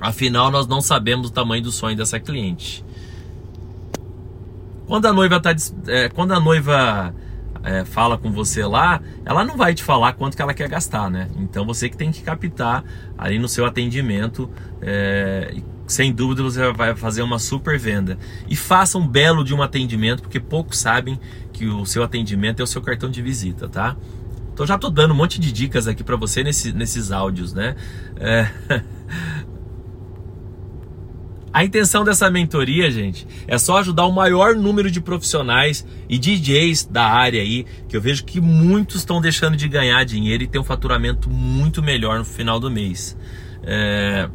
Afinal, 0.00 0.50
nós 0.50 0.66
não 0.66 0.80
sabemos 0.80 1.28
o 1.28 1.32
tamanho 1.32 1.62
do 1.62 1.72
sonho 1.72 1.96
dessa 1.96 2.20
cliente. 2.20 2.84
Quando 4.86 5.06
a 5.06 5.12
noiva 5.12 5.40
tá, 5.40 5.54
é, 5.86 6.08
quando 6.08 6.32
a 6.32 6.40
noiva 6.40 7.14
é, 7.62 7.84
fala 7.84 8.16
com 8.16 8.30
você 8.30 8.64
lá, 8.64 9.00
ela 9.24 9.44
não 9.44 9.56
vai 9.56 9.74
te 9.74 9.82
falar 9.82 10.14
quanto 10.14 10.36
que 10.36 10.42
ela 10.42 10.54
quer 10.54 10.68
gastar, 10.68 11.10
né? 11.10 11.28
Então 11.36 11.66
você 11.66 11.88
que 11.88 11.96
tem 11.96 12.10
que 12.10 12.22
captar 12.22 12.84
aí 13.16 13.38
no 13.38 13.48
seu 13.48 13.66
atendimento. 13.66 14.50
É, 14.80 15.56
sem 15.86 16.12
dúvida 16.12 16.42
você 16.42 16.70
vai 16.72 16.94
fazer 16.94 17.22
uma 17.22 17.38
super 17.38 17.78
venda. 17.78 18.18
E 18.46 18.54
faça 18.54 18.98
um 18.98 19.06
belo 19.06 19.42
de 19.42 19.54
um 19.54 19.62
atendimento, 19.62 20.22
porque 20.22 20.38
poucos 20.38 20.78
sabem 20.78 21.18
que 21.52 21.66
o 21.66 21.84
seu 21.86 22.02
atendimento 22.02 22.60
é 22.60 22.62
o 22.62 22.66
seu 22.66 22.82
cartão 22.82 23.10
de 23.10 23.22
visita, 23.22 23.68
tá? 23.68 23.96
Então 24.52 24.66
já 24.66 24.76
tô 24.76 24.90
dando 24.90 25.12
um 25.12 25.16
monte 25.16 25.40
de 25.40 25.50
dicas 25.50 25.86
aqui 25.86 26.04
para 26.04 26.16
você 26.16 26.42
nesse, 26.42 26.72
nesses 26.72 27.10
áudios, 27.10 27.54
né? 27.54 27.74
É... 28.16 28.50
A 31.58 31.64
intenção 31.64 32.04
dessa 32.04 32.30
mentoria, 32.30 32.88
gente, 32.88 33.26
é 33.48 33.58
só 33.58 33.78
ajudar 33.78 34.06
o 34.06 34.12
maior 34.12 34.54
número 34.54 34.88
de 34.88 35.00
profissionais 35.00 35.84
e 36.08 36.16
DJs 36.16 36.84
da 36.84 37.02
área 37.02 37.42
aí, 37.42 37.66
que 37.88 37.96
eu 37.96 38.00
vejo 38.00 38.24
que 38.24 38.40
muitos 38.40 38.98
estão 38.98 39.20
deixando 39.20 39.56
de 39.56 39.66
ganhar 39.66 40.04
dinheiro 40.04 40.44
e 40.44 40.46
ter 40.46 40.60
um 40.60 40.62
faturamento 40.62 41.28
muito 41.28 41.82
melhor 41.82 42.20
no 42.20 42.24
final 42.24 42.60
do 42.60 42.70
mês. 42.70 43.18
É... 43.64 44.30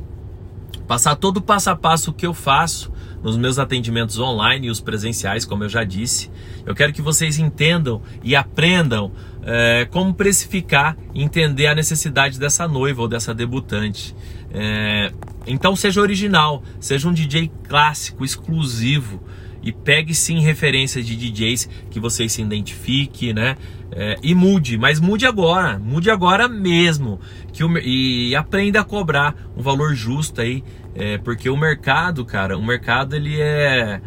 Passar 0.86 1.16
todo 1.16 1.38
o 1.38 1.42
passo 1.42 1.70
a 1.70 1.78
passo 1.78 2.12
que 2.12 2.28
eu 2.28 2.34
faço 2.34 2.92
nos 3.24 3.38
meus 3.38 3.58
atendimentos 3.58 4.20
online 4.20 4.68
e 4.68 4.70
os 4.70 4.82
presenciais, 4.82 5.46
como 5.46 5.64
eu 5.64 5.70
já 5.70 5.86
disse. 5.86 6.30
Eu 6.66 6.76
quero 6.76 6.92
que 6.92 7.02
vocês 7.02 7.40
entendam 7.40 8.02
e 8.22 8.36
aprendam 8.36 9.14
é, 9.44 9.88
como 9.90 10.14
precificar 10.14 10.98
e 11.14 11.24
entender 11.24 11.68
a 11.68 11.76
necessidade 11.76 12.38
dessa 12.38 12.68
noiva 12.68 13.02
ou 13.02 13.08
dessa 13.08 13.34
debutante. 13.34 14.14
É, 14.54 15.12
então 15.48 15.76
seja 15.76 16.00
original, 16.00 16.64
seja 16.80 17.10
um 17.10 17.14
DJ 17.14 17.52
clássico, 17.68 18.24
exclusivo 18.24 19.22
e 19.64 19.72
pegue 19.72 20.14
sim 20.14 20.40
referências 20.42 21.06
de 21.06 21.16
DJs 21.16 21.70
que 21.90 22.00
vocês 22.00 22.32
se 22.34 22.42
identifiquem, 22.42 23.34
né? 23.34 23.56
É, 23.92 24.18
e 24.22 24.36
mude, 24.36 24.78
mas 24.78 25.00
mude 25.00 25.26
agora, 25.26 25.80
mude 25.80 26.10
agora 26.10 26.48
mesmo, 26.48 27.20
que 27.52 27.64
o, 27.64 27.78
e 27.78 28.36
aprenda 28.36 28.82
a 28.82 28.84
cobrar 28.84 29.36
um 29.56 29.62
valor 29.62 29.96
justo 29.96 30.42
aí, 30.42 30.64
é, 30.96 31.18
porque 31.20 31.50
o 31.50 31.56
mercado, 31.56 32.26
cara, 32.26 32.58
o 32.58 32.66
mercado 32.66 33.16
ele 33.16 33.40
é 33.40 34.02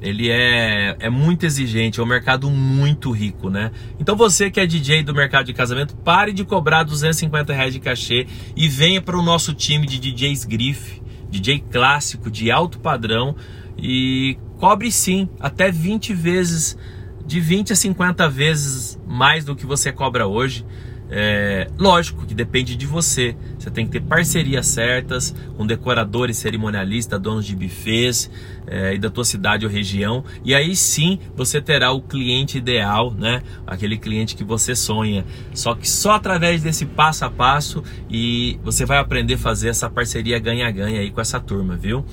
ele 0.00 0.30
é, 0.30 0.96
é 0.98 1.10
muito 1.10 1.44
exigente, 1.46 2.00
é 2.00 2.02
um 2.02 2.06
mercado 2.06 2.50
muito 2.50 3.10
rico, 3.10 3.48
né? 3.48 3.70
Então 3.98 4.14
você 4.14 4.50
que 4.50 4.60
é 4.60 4.66
DJ 4.66 5.02
do 5.02 5.14
mercado 5.14 5.46
de 5.46 5.54
casamento, 5.54 5.96
pare 5.96 6.32
de 6.32 6.44
cobrar 6.44 6.82
250 6.82 7.52
reais 7.52 7.72
de 7.72 7.80
cachê 7.80 8.26
e 8.54 8.68
venha 8.68 9.00
para 9.00 9.16
o 9.16 9.22
nosso 9.22 9.54
time 9.54 9.86
de 9.86 9.98
DJs 9.98 10.44
grife, 10.44 11.02
DJ 11.30 11.64
clássico, 11.70 12.30
de 12.30 12.50
alto 12.50 12.78
padrão 12.78 13.34
e 13.78 14.38
cobre 14.58 14.90
sim 14.90 15.28
até 15.40 15.70
20 15.70 16.12
vezes, 16.14 16.76
de 17.24 17.40
20 17.40 17.72
a 17.72 17.76
50 17.76 18.28
vezes 18.28 18.98
mais 19.06 19.44
do 19.44 19.56
que 19.56 19.66
você 19.66 19.92
cobra 19.92 20.26
hoje. 20.26 20.64
É, 21.08 21.70
lógico 21.78 22.26
que 22.26 22.34
depende 22.34 22.74
de 22.74 22.86
você. 22.86 23.36
Você 23.58 23.70
tem 23.70 23.86
que 23.86 23.92
ter 23.92 24.00
parcerias 24.00 24.66
certas 24.66 25.34
com 25.56 25.66
decoradores, 25.66 26.36
cerimonialistas, 26.36 27.20
donos 27.20 27.46
de 27.46 27.54
buffets 27.54 28.30
é, 28.66 28.94
e 28.94 28.98
da 28.98 29.08
tua 29.08 29.24
cidade 29.24 29.64
ou 29.64 29.70
região. 29.70 30.24
E 30.44 30.54
aí 30.54 30.74
sim 30.74 31.18
você 31.36 31.60
terá 31.60 31.92
o 31.92 32.00
cliente 32.00 32.58
ideal, 32.58 33.12
né? 33.12 33.42
Aquele 33.66 33.96
cliente 33.96 34.34
que 34.34 34.42
você 34.42 34.74
sonha. 34.74 35.24
Só 35.54 35.74
que 35.74 35.88
só 35.88 36.12
através 36.12 36.62
desse 36.62 36.84
passo 36.84 37.24
a 37.24 37.30
passo 37.30 37.82
e 38.10 38.58
você 38.64 38.84
vai 38.84 38.98
aprender 38.98 39.34
a 39.34 39.38
fazer 39.38 39.68
essa 39.68 39.88
parceria 39.88 40.38
ganha-ganha 40.38 41.00
aí 41.00 41.10
com 41.10 41.20
essa 41.20 41.38
turma, 41.38 41.76
viu? 41.76 42.04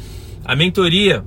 A 0.46 0.56
mentoria, 0.56 1.24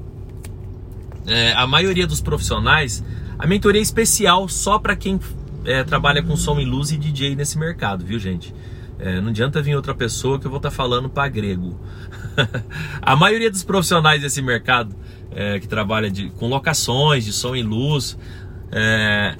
é, 1.26 1.52
a 1.54 1.66
maioria 1.66 2.06
dos 2.06 2.20
profissionais, 2.20 3.02
a 3.38 3.46
mentoria 3.46 3.80
é 3.80 3.82
especial 3.82 4.48
só 4.48 4.78
para 4.78 4.94
quem 4.94 5.18
é, 5.66 5.84
trabalha 5.84 6.22
com 6.22 6.36
som 6.36 6.58
e 6.60 6.64
luz 6.64 6.92
e 6.92 6.96
DJ 6.96 7.34
nesse 7.34 7.58
mercado, 7.58 8.04
viu, 8.04 8.18
gente? 8.18 8.54
É, 8.98 9.20
não 9.20 9.28
adianta 9.28 9.60
vir 9.60 9.74
outra 9.74 9.94
pessoa 9.94 10.38
que 10.38 10.46
eu 10.46 10.50
vou 10.50 10.58
estar 10.58 10.70
tá 10.70 10.74
falando 10.74 11.08
para 11.10 11.28
grego. 11.28 11.78
a 13.02 13.14
maioria 13.14 13.50
dos 13.50 13.62
profissionais 13.62 14.22
desse 14.22 14.40
mercado 14.40 14.96
é, 15.30 15.58
que 15.60 15.68
trabalha 15.68 16.10
de, 16.10 16.30
com 16.30 16.48
locações 16.48 17.24
de 17.24 17.32
som 17.32 17.54
e 17.54 17.62
luz, 17.62 18.16
é, 18.72 19.36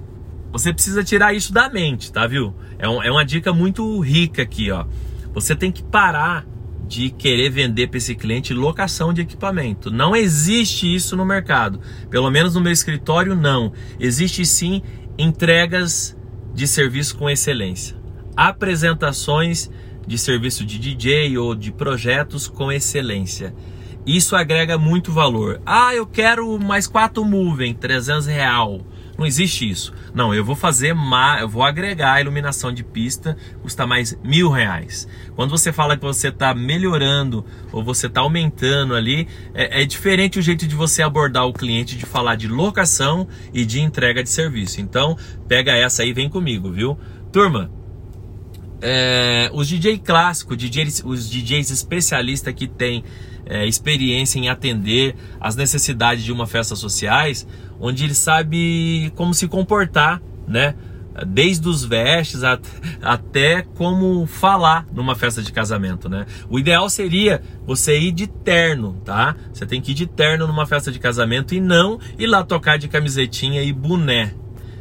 você 0.52 0.72
precisa 0.72 1.02
tirar 1.02 1.32
isso 1.32 1.52
da 1.52 1.70
mente, 1.70 2.12
tá, 2.12 2.26
viu? 2.26 2.54
É, 2.78 2.88
um, 2.88 3.02
é 3.02 3.10
uma 3.10 3.24
dica 3.24 3.52
muito 3.52 3.98
rica 4.00 4.42
aqui, 4.42 4.70
ó. 4.70 4.84
Você 5.32 5.54
tem 5.54 5.70
que 5.70 5.82
parar 5.82 6.46
de 6.86 7.10
querer 7.10 7.50
vender 7.50 7.88
para 7.88 7.98
esse 7.98 8.14
cliente 8.14 8.54
locação 8.54 9.12
de 9.12 9.20
equipamento. 9.20 9.90
Não 9.90 10.14
existe 10.14 10.94
isso 10.94 11.16
no 11.16 11.24
mercado. 11.24 11.80
Pelo 12.08 12.30
menos 12.30 12.54
no 12.54 12.60
meu 12.60 12.72
escritório, 12.72 13.34
não. 13.34 13.72
Existe 13.98 14.46
sim 14.46 14.82
entregas 15.18 16.15
de 16.56 16.66
serviço 16.66 17.18
com 17.18 17.28
excelência, 17.28 17.94
apresentações 18.34 19.70
de 20.06 20.16
serviço 20.16 20.64
de 20.64 20.78
DJ 20.78 21.36
ou 21.36 21.54
de 21.54 21.70
projetos 21.70 22.48
com 22.48 22.72
excelência. 22.72 23.54
Isso 24.06 24.34
agrega 24.34 24.78
muito 24.78 25.12
valor. 25.12 25.60
Ah, 25.66 25.94
eu 25.94 26.06
quero 26.06 26.58
mais 26.58 26.86
quatro 26.86 27.22
moving, 27.26 27.74
300 27.74 28.24
real. 28.24 28.80
Não 29.18 29.26
existe 29.26 29.68
isso. 29.68 29.92
Não, 30.14 30.34
eu 30.34 30.44
vou 30.44 30.54
fazer 30.54 30.94
mais, 30.94 31.42
eu 31.42 31.48
vou 31.48 31.62
agregar 31.62 32.14
a 32.14 32.20
iluminação 32.20 32.72
de 32.72 32.84
pista, 32.84 33.36
custa 33.62 33.86
mais 33.86 34.18
mil 34.22 34.50
reais. 34.50 35.08
Quando 35.34 35.50
você 35.50 35.72
fala 35.72 35.96
que 35.96 36.02
você 36.02 36.28
está 36.28 36.54
melhorando 36.54 37.44
ou 37.72 37.82
você 37.82 38.06
está 38.06 38.20
aumentando 38.20 38.94
ali, 38.94 39.26
é, 39.54 39.82
é, 39.82 39.86
diferente 39.86 40.38
o 40.38 40.42
jeito 40.42 40.66
de 40.66 40.74
você 40.74 41.02
abordar 41.02 41.46
o 41.46 41.52
cliente 41.52 41.96
de 41.96 42.04
falar 42.04 42.34
de 42.34 42.46
locação 42.46 43.26
e 43.52 43.64
de 43.64 43.80
entrega 43.80 44.22
de 44.22 44.28
serviço. 44.28 44.80
Então, 44.80 45.16
pega 45.48 45.72
essa 45.72 46.02
aí 46.02 46.10
e 46.10 46.12
vem 46.12 46.28
comigo, 46.28 46.70
viu? 46.70 46.98
Turma, 47.32 47.70
é, 48.80 49.50
os 49.52 49.68
DJ 49.68 49.98
clássicos, 49.98 50.56
DJs, 50.56 51.02
os 51.04 51.28
DJs 51.30 51.70
especialistas 51.70 52.52
que 52.54 52.66
têm 52.66 53.02
é, 53.46 53.66
experiência 53.66 54.38
em 54.38 54.48
atender 54.48 55.14
as 55.40 55.56
necessidades 55.56 56.24
de 56.24 56.32
uma 56.32 56.46
festa 56.46 56.74
sociais, 56.74 57.46
onde 57.80 58.04
ele 58.04 58.14
sabe 58.14 59.12
como 59.14 59.34
se 59.34 59.48
comportar, 59.48 60.20
né? 60.46 60.74
Desde 61.26 61.66
os 61.66 61.82
vestes 61.82 62.42
até 63.00 63.62
como 63.62 64.26
falar 64.26 64.86
numa 64.92 65.14
festa 65.14 65.42
de 65.42 65.50
casamento, 65.50 66.08
né? 66.08 66.26
O 66.50 66.58
ideal 66.58 66.90
seria 66.90 67.42
você 67.66 67.98
ir 67.98 68.12
de 68.12 68.26
terno, 68.26 69.00
tá? 69.04 69.34
Você 69.52 69.64
tem 69.64 69.80
que 69.80 69.92
ir 69.92 69.94
de 69.94 70.06
terno 70.06 70.46
numa 70.46 70.66
festa 70.66 70.92
de 70.92 70.98
casamento 70.98 71.54
e 71.54 71.60
não 71.60 71.98
ir 72.18 72.26
lá 72.26 72.44
tocar 72.44 72.76
de 72.76 72.86
camisetinha 72.86 73.62
e 73.62 73.72
boné. 73.72 74.34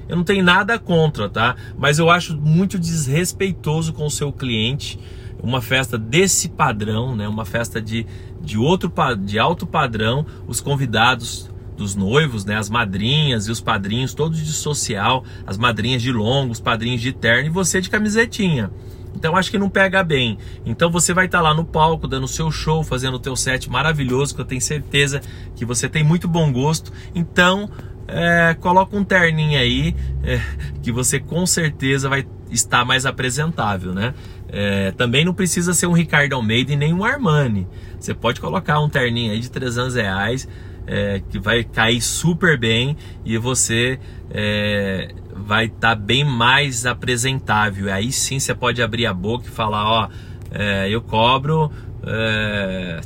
Eu 0.09 0.17
não 0.17 0.23
tenho 0.23 0.43
nada 0.43 0.77
contra, 0.77 1.29
tá? 1.29 1.55
Mas 1.77 1.99
eu 1.99 2.09
acho 2.09 2.37
muito 2.37 2.77
desrespeitoso 2.77 3.93
com 3.93 4.05
o 4.05 4.11
seu 4.11 4.31
cliente 4.31 4.99
uma 5.41 5.61
festa 5.61 5.97
desse 5.97 6.49
padrão, 6.49 7.15
né? 7.15 7.27
Uma 7.27 7.45
festa 7.45 7.81
de, 7.81 8.05
de 8.41 8.57
outro 8.57 8.91
de 9.19 9.39
alto 9.39 9.65
padrão, 9.65 10.25
os 10.47 10.59
convidados 10.59 11.49
dos 11.75 11.95
noivos, 11.95 12.45
né, 12.45 12.57
as 12.57 12.69
madrinhas 12.69 13.47
e 13.47 13.51
os 13.51 13.59
padrinhos, 13.59 14.13
todos 14.13 14.39
de 14.39 14.53
social, 14.53 15.23
as 15.45 15.57
madrinhas 15.57 16.01
de 16.01 16.11
longo, 16.11 16.51
os 16.51 16.59
padrinhos 16.59 17.01
de 17.01 17.11
terno 17.11 17.47
e 17.47 17.49
você 17.49 17.81
de 17.81 17.89
camisetinha. 17.89 18.71
Então 19.15 19.35
acho 19.35 19.49
que 19.49 19.57
não 19.57 19.69
pega 19.69 20.03
bem. 20.03 20.37
Então 20.65 20.91
você 20.91 21.13
vai 21.13 21.25
estar 21.25 21.37
tá 21.37 21.43
lá 21.43 21.53
no 21.53 21.63
palco 21.63 22.07
dando 22.07 22.25
o 22.25 22.27
seu 22.27 22.51
show, 22.51 22.83
fazendo 22.83 23.15
o 23.15 23.19
teu 23.19 23.35
set 23.35 23.69
maravilhoso, 23.69 24.35
que 24.35 24.41
eu 24.41 24.45
tenho 24.45 24.61
certeza 24.61 25.21
que 25.55 25.65
você 25.65 25.87
tem 25.87 26.03
muito 26.03 26.27
bom 26.27 26.51
gosto. 26.51 26.91
Então 27.13 27.69
é, 28.07 28.55
coloca 28.59 28.95
um 28.95 29.03
terninho 29.03 29.57
aí, 29.57 29.95
é, 30.23 30.39
que 30.83 30.91
você 30.91 31.19
com 31.19 31.45
certeza 31.45 32.09
vai 32.09 32.25
estar 32.51 32.85
mais 32.85 33.05
apresentável, 33.05 33.93
né? 33.93 34.13
É, 34.47 34.91
também 34.91 35.25
não 35.25 35.33
precisa 35.33 35.73
ser 35.73 35.87
um 35.87 35.93
Ricardo 35.93 36.33
Almeida 36.33 36.71
e 36.71 36.75
nem 36.75 36.93
um 36.93 37.03
Armani. 37.03 37.67
Você 37.99 38.13
pode 38.13 38.39
colocar 38.39 38.79
um 38.79 38.87
terninho 38.87 39.31
aí 39.31 39.39
de 39.39 39.49
300 39.49 39.95
reais, 39.95 40.47
é, 40.87 41.21
que 41.29 41.39
vai 41.39 41.63
cair 41.63 42.01
super 42.01 42.57
bem 42.57 42.95
e 43.23 43.37
você 43.37 43.99
é, 44.29 45.13
vai 45.35 45.65
estar 45.65 45.89
tá 45.89 45.95
bem 45.95 46.23
mais 46.23 46.85
apresentável. 46.85 47.91
Aí 47.91 48.11
sim 48.11 48.39
você 48.39 48.53
pode 48.53 48.81
abrir 48.81 49.05
a 49.05 49.13
boca 49.13 49.47
e 49.47 49.51
falar, 49.51 49.85
ó, 49.85 50.09
é, 50.51 50.89
eu 50.89 51.01
cobro 51.01 51.71
é, 52.03 53.01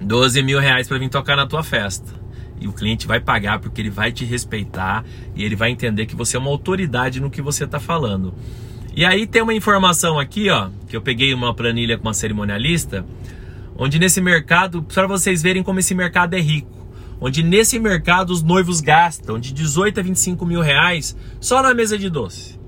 12 0.00 0.42
mil 0.42 0.58
reais 0.58 0.88
para 0.88 0.98
vir 0.98 1.08
tocar 1.08 1.36
na 1.36 1.46
tua 1.46 1.62
festa 1.62 2.24
e 2.60 2.68
o 2.68 2.72
cliente 2.72 3.06
vai 3.06 3.20
pagar 3.20 3.58
porque 3.58 3.80
ele 3.80 3.90
vai 3.90 4.12
te 4.12 4.24
respeitar 4.24 5.04
e 5.34 5.44
ele 5.44 5.56
vai 5.56 5.70
entender 5.70 6.06
que 6.06 6.16
você 6.16 6.36
é 6.36 6.40
uma 6.40 6.50
autoridade 6.50 7.20
no 7.20 7.30
que 7.30 7.42
você 7.42 7.64
está 7.64 7.78
falando. 7.78 8.34
E 8.96 9.04
aí 9.04 9.26
tem 9.26 9.42
uma 9.42 9.52
informação 9.52 10.18
aqui, 10.18 10.48
ó, 10.50 10.70
que 10.88 10.96
eu 10.96 11.02
peguei 11.02 11.34
uma 11.34 11.52
planilha 11.52 11.98
com 11.98 12.04
uma 12.04 12.14
cerimonialista, 12.14 13.04
onde 13.76 13.98
nesse 13.98 14.20
mercado, 14.20 14.82
para 14.82 15.06
vocês 15.06 15.42
verem 15.42 15.62
como 15.62 15.80
esse 15.80 15.94
mercado 15.94 16.34
é 16.34 16.40
rico, 16.40 16.70
onde 17.20 17.42
nesse 17.42 17.78
mercado 17.78 18.30
os 18.30 18.42
noivos 18.42 18.80
gastam 18.80 19.38
de 19.38 19.52
18 19.52 20.00
a 20.00 20.02
25 20.02 20.44
mil 20.46 20.60
reais 20.60 21.16
só 21.40 21.62
na 21.62 21.74
mesa 21.74 21.96
de 21.96 22.10
doce. 22.10 22.58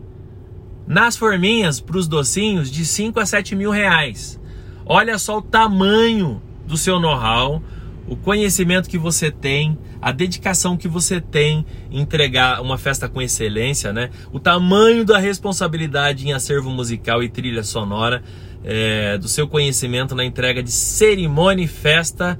Nas 0.86 1.16
forminhas, 1.16 1.80
para 1.80 1.96
os 1.96 2.06
docinhos, 2.06 2.70
de 2.70 2.84
5 2.84 3.18
a 3.18 3.26
7 3.26 3.56
mil 3.56 3.70
reais. 3.70 4.40
Olha 4.84 5.18
só 5.18 5.38
o 5.38 5.42
tamanho 5.42 6.40
do 6.64 6.76
seu 6.76 7.00
know-how, 7.00 7.60
o 8.06 8.14
conhecimento 8.14 8.88
que 8.88 8.96
você 8.96 9.30
tem, 9.32 9.76
a 10.00 10.12
dedicação 10.12 10.76
que 10.76 10.86
você 10.86 11.20
tem 11.20 11.66
em 11.90 12.00
entregar 12.00 12.62
uma 12.62 12.78
festa 12.78 13.08
com 13.08 13.20
excelência, 13.20 13.92
né? 13.92 14.10
O 14.32 14.38
tamanho 14.38 15.04
da 15.04 15.18
responsabilidade 15.18 16.28
em 16.28 16.32
acervo 16.32 16.70
musical 16.70 17.20
e 17.20 17.28
trilha 17.28 17.64
sonora, 17.64 18.22
é, 18.62 19.18
do 19.18 19.28
seu 19.28 19.48
conhecimento 19.48 20.14
na 20.14 20.24
entrega 20.24 20.62
de 20.62 20.70
cerimônia 20.70 21.64
e 21.64 21.68
festa 21.68 22.38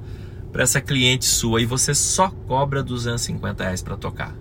para 0.57 0.63
essa 0.63 0.81
cliente 0.81 1.23
sua 1.25 1.61
e 1.61 1.67
você 1.67 1.93
só 1.93 2.29
cobra 2.47 2.81
250 2.81 3.63
reais 3.63 3.83
para 3.83 3.95
tocar. 3.95 4.33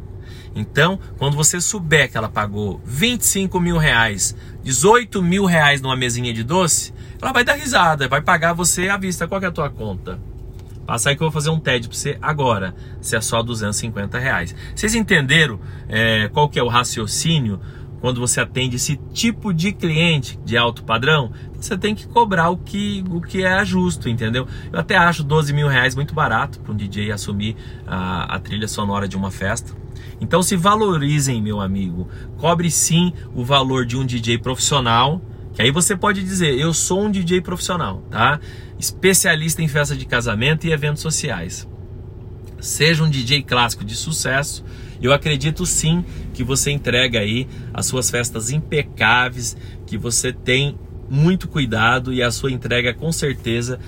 Então, 0.54 0.98
quando 1.18 1.36
você 1.36 1.60
souber 1.60 2.10
que 2.10 2.16
ela 2.16 2.30
pagou 2.30 2.80
25 2.86 3.60
mil 3.60 3.76
reais, 3.76 4.34
18 4.64 5.22
mil 5.22 5.44
reais 5.44 5.82
numa 5.82 5.94
mesinha 5.94 6.32
de 6.32 6.42
doce, 6.42 6.94
ela 7.20 7.32
vai 7.32 7.44
dar 7.44 7.52
risada, 7.52 8.08
vai 8.08 8.22
pagar 8.22 8.54
você 8.54 8.88
à 8.88 8.96
vista. 8.96 9.28
Qual 9.28 9.42
é 9.42 9.44
a 9.44 9.52
tua 9.52 9.68
conta? 9.68 10.18
Passa 10.86 11.10
aí 11.10 11.16
que 11.16 11.22
eu 11.22 11.26
vou 11.26 11.32
fazer 11.32 11.50
um 11.50 11.60
TED 11.60 11.86
para 11.86 11.98
você 11.98 12.16
agora, 12.22 12.74
se 13.02 13.14
é 13.14 13.20
só 13.20 13.42
250 13.42 14.18
reais. 14.18 14.56
Vocês 14.74 14.94
entenderam 14.94 15.60
é, 15.86 16.30
qual 16.32 16.48
que 16.48 16.58
é 16.58 16.62
o 16.62 16.68
raciocínio 16.68 17.60
quando 18.06 18.20
você 18.20 18.40
atende 18.40 18.76
esse 18.76 18.94
tipo 19.12 19.52
de 19.52 19.72
cliente 19.72 20.38
de 20.44 20.56
alto 20.56 20.84
padrão? 20.84 21.32
Você 21.60 21.76
tem 21.76 21.92
que 21.92 22.06
cobrar 22.06 22.50
o 22.50 22.56
que, 22.56 23.02
o 23.10 23.20
que 23.20 23.42
é 23.42 23.64
justo, 23.64 24.08
entendeu? 24.08 24.46
Eu 24.72 24.78
até 24.78 24.96
acho 24.96 25.24
12 25.24 25.52
mil 25.52 25.66
reais 25.66 25.96
muito 25.96 26.14
barato 26.14 26.60
para 26.60 26.72
um 26.72 26.76
DJ 26.76 27.10
assumir 27.10 27.56
a, 27.84 28.36
a 28.36 28.38
trilha 28.38 28.68
sonora 28.68 29.08
de 29.08 29.16
uma 29.16 29.32
festa. 29.32 29.72
Então 30.20 30.40
se 30.40 30.54
valorizem, 30.54 31.42
meu 31.42 31.60
amigo. 31.60 32.08
Cobre 32.36 32.70
sim 32.70 33.12
o 33.34 33.44
valor 33.44 33.84
de 33.84 33.96
um 33.96 34.06
DJ 34.06 34.38
profissional. 34.38 35.20
Que 35.52 35.62
aí 35.62 35.72
você 35.72 35.96
pode 35.96 36.22
dizer, 36.22 36.56
eu 36.56 36.72
sou 36.72 37.06
um 37.06 37.10
DJ 37.10 37.40
profissional, 37.40 38.04
tá? 38.08 38.38
especialista 38.78 39.62
em 39.62 39.66
festa 39.66 39.96
de 39.96 40.06
casamento 40.06 40.64
e 40.64 40.70
eventos 40.70 41.02
sociais. 41.02 41.68
Seja 42.60 43.02
um 43.02 43.10
DJ 43.10 43.42
clássico 43.42 43.84
de 43.84 43.96
sucesso, 43.96 44.64
eu 45.00 45.12
acredito 45.12 45.64
sim 45.66 46.04
que 46.32 46.42
você 46.44 46.70
entrega 46.70 47.20
aí 47.20 47.46
as 47.72 47.86
suas 47.86 48.10
festas 48.10 48.50
impecáveis, 48.50 49.56
que 49.86 49.96
você 49.96 50.32
tem 50.32 50.78
muito 51.08 51.48
cuidado 51.48 52.12
e 52.12 52.22
a 52.22 52.30
sua 52.30 52.50
entrega 52.50 52.92
com 52.92 53.12
certeza 53.12 53.78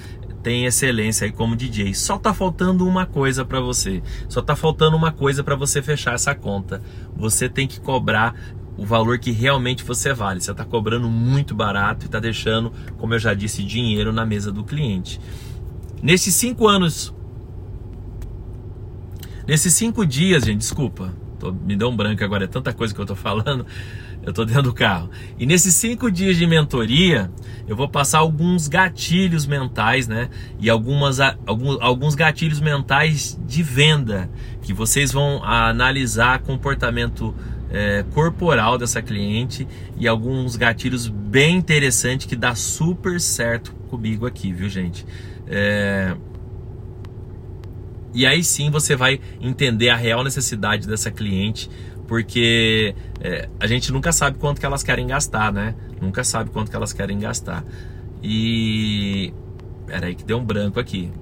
tem 0.42 0.64
excelência 0.64 1.24
aí 1.24 1.32
como 1.32 1.56
DJ. 1.56 1.94
Só 1.94 2.16
tá 2.16 2.32
faltando 2.32 2.86
uma 2.86 3.04
coisa 3.04 3.44
para 3.44 3.60
você. 3.60 4.02
Só 4.28 4.40
tá 4.40 4.54
faltando 4.54 4.96
uma 4.96 5.12
coisa 5.12 5.42
para 5.42 5.56
você 5.56 5.82
fechar 5.82 6.14
essa 6.14 6.35
conta. 6.35 6.80
Você 7.16 7.48
tem 7.48 7.66
que 7.66 7.80
cobrar 7.80 8.35
o 8.76 8.87
valor 8.87 9.18
que 9.18 9.33
realmente 9.33 9.83
você 9.83 10.14
vale. 10.14 10.40
Você 10.40 10.52
está 10.52 10.64
cobrando 10.64 11.09
muito 11.09 11.54
barato 11.54 12.04
e 12.04 12.06
está 12.06 12.20
deixando, 12.20 12.72
como 12.96 13.14
eu 13.14 13.18
já 13.18 13.35
disse, 13.35 13.62
dinheiro 13.64 14.12
na 14.12 14.24
mesa 14.24 14.52
do 14.52 14.64
cliente. 14.64 15.20
Nesses 16.00 16.35
cinco 16.35 16.68
anos, 16.68 17.12
nesses 19.48 19.72
cinco 19.72 20.04
dias, 20.04 20.44
gente, 20.44 20.58
desculpa, 20.58 21.12
tô, 21.38 21.50
me 21.50 21.74
deu 21.74 21.88
um 21.88 21.96
branco 21.96 22.22
agora, 22.22 22.44
é 22.44 22.46
tanta 22.46 22.72
coisa 22.72 22.94
que 22.94 23.00
eu 23.00 23.04
estou 23.04 23.16
falando, 23.16 23.64
eu 24.22 24.28
estou 24.30 24.44
dentro 24.44 24.64
do 24.64 24.74
carro. 24.74 25.11
E 25.38 25.46
nesses 25.46 25.74
cinco 25.74 26.11
dias 26.11 26.37
de 26.37 26.46
mentoria, 26.46 27.30
eu 27.66 27.74
vou 27.74 27.88
passar 27.88 28.18
alguns 28.18 28.68
gatilhos 28.68 29.46
mentais, 29.46 30.06
né? 30.06 30.28
E 30.61 30.68
algumas, 30.68 31.18
alguns, 31.46 31.78
alguns 31.80 32.14
gatilhos 32.14 32.61
mentais 32.61 33.40
de 33.46 33.62
venda, 33.62 34.28
que 34.61 34.74
vocês 34.74 35.12
vão 35.12 35.42
analisar 35.42 36.40
comportamento 36.40 37.34
é, 37.70 38.04
corporal 38.12 38.76
dessa 38.76 39.00
cliente 39.00 39.66
e 39.96 40.06
alguns 40.06 40.56
gatilhos 40.56 41.08
bem 41.08 41.56
interessantes 41.56 42.26
que 42.26 42.37
dá 42.37 42.54
super 42.54 43.18
certo 43.18 43.74
comigo 43.88 44.26
aqui, 44.26 44.52
viu, 44.52 44.68
gente? 44.68 45.06
É... 45.46 46.14
E 48.18 48.26
aí 48.26 48.42
sim 48.42 48.68
você 48.68 48.96
vai 48.96 49.20
entender 49.40 49.90
a 49.90 49.94
real 49.94 50.24
necessidade 50.24 50.88
dessa 50.88 51.09
cliente, 51.09 51.70
porque 52.09 52.92
é, 53.20 53.48
a 53.61 53.66
gente 53.68 53.92
nunca 53.92 54.11
sabe 54.11 54.38
quanto 54.38 54.59
que 54.59 54.66
elas 54.66 54.83
querem 54.83 55.07
gastar, 55.07 55.52
né? 55.52 55.76
Nunca 56.02 56.24
sabe 56.24 56.50
quanto 56.50 56.68
que 56.68 56.74
elas 56.74 56.92
querem 56.92 57.16
gastar. 57.20 57.64
E. 58.20 59.33
Peraí, 59.87 60.16
que 60.16 60.24
deu 60.24 60.37
um 60.38 60.44
branco 60.44 60.81
aqui. 60.81 61.12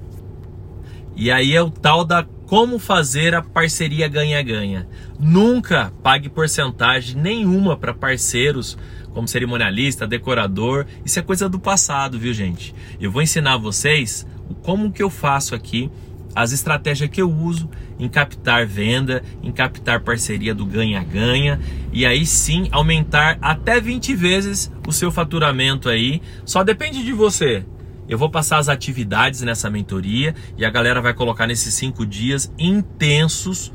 e 1.14 1.30
aí 1.30 1.54
é 1.54 1.60
o 1.60 1.68
tal 1.68 2.06
da 2.06 2.26
como 2.46 2.78
fazer 2.78 3.34
a 3.34 3.42
parceria 3.42 4.08
ganha-ganha. 4.08 4.88
Nunca 5.20 5.92
pague 6.02 6.30
porcentagem 6.30 7.20
nenhuma 7.20 7.76
para 7.76 7.92
parceiros 7.92 8.78
como 9.12 9.28
cerimonialista, 9.28 10.06
decorador. 10.06 10.86
Isso 11.04 11.18
é 11.18 11.22
coisa 11.22 11.50
do 11.50 11.58
passado, 11.58 12.18
viu, 12.18 12.32
gente? 12.32 12.74
Eu 12.98 13.10
vou 13.10 13.20
ensinar 13.20 13.58
vocês 13.58 14.26
como 14.62 14.92
que 14.92 15.02
eu 15.02 15.10
faço 15.10 15.54
aqui 15.54 15.90
as 16.34 16.52
estratégias 16.52 17.08
que 17.08 17.20
eu 17.20 17.30
uso 17.30 17.70
em 17.98 18.10
captar 18.10 18.66
venda, 18.66 19.22
em 19.42 19.50
captar 19.50 20.00
parceria 20.00 20.54
do 20.54 20.66
ganha-ganha 20.66 21.58
e 21.90 22.04
aí 22.04 22.26
sim 22.26 22.68
aumentar 22.70 23.38
até 23.40 23.80
20 23.80 24.14
vezes 24.14 24.70
o 24.86 24.92
seu 24.92 25.10
faturamento 25.10 25.88
aí. 25.88 26.20
Só 26.44 26.62
depende 26.62 27.02
de 27.02 27.12
você. 27.12 27.64
Eu 28.06 28.18
vou 28.18 28.30
passar 28.30 28.58
as 28.58 28.68
atividades 28.68 29.40
nessa 29.40 29.70
mentoria 29.70 30.34
e 30.58 30.64
a 30.64 30.70
galera 30.70 31.00
vai 31.00 31.14
colocar 31.14 31.46
nesses 31.46 31.72
cinco 31.72 32.04
dias 32.04 32.52
intensos 32.58 33.72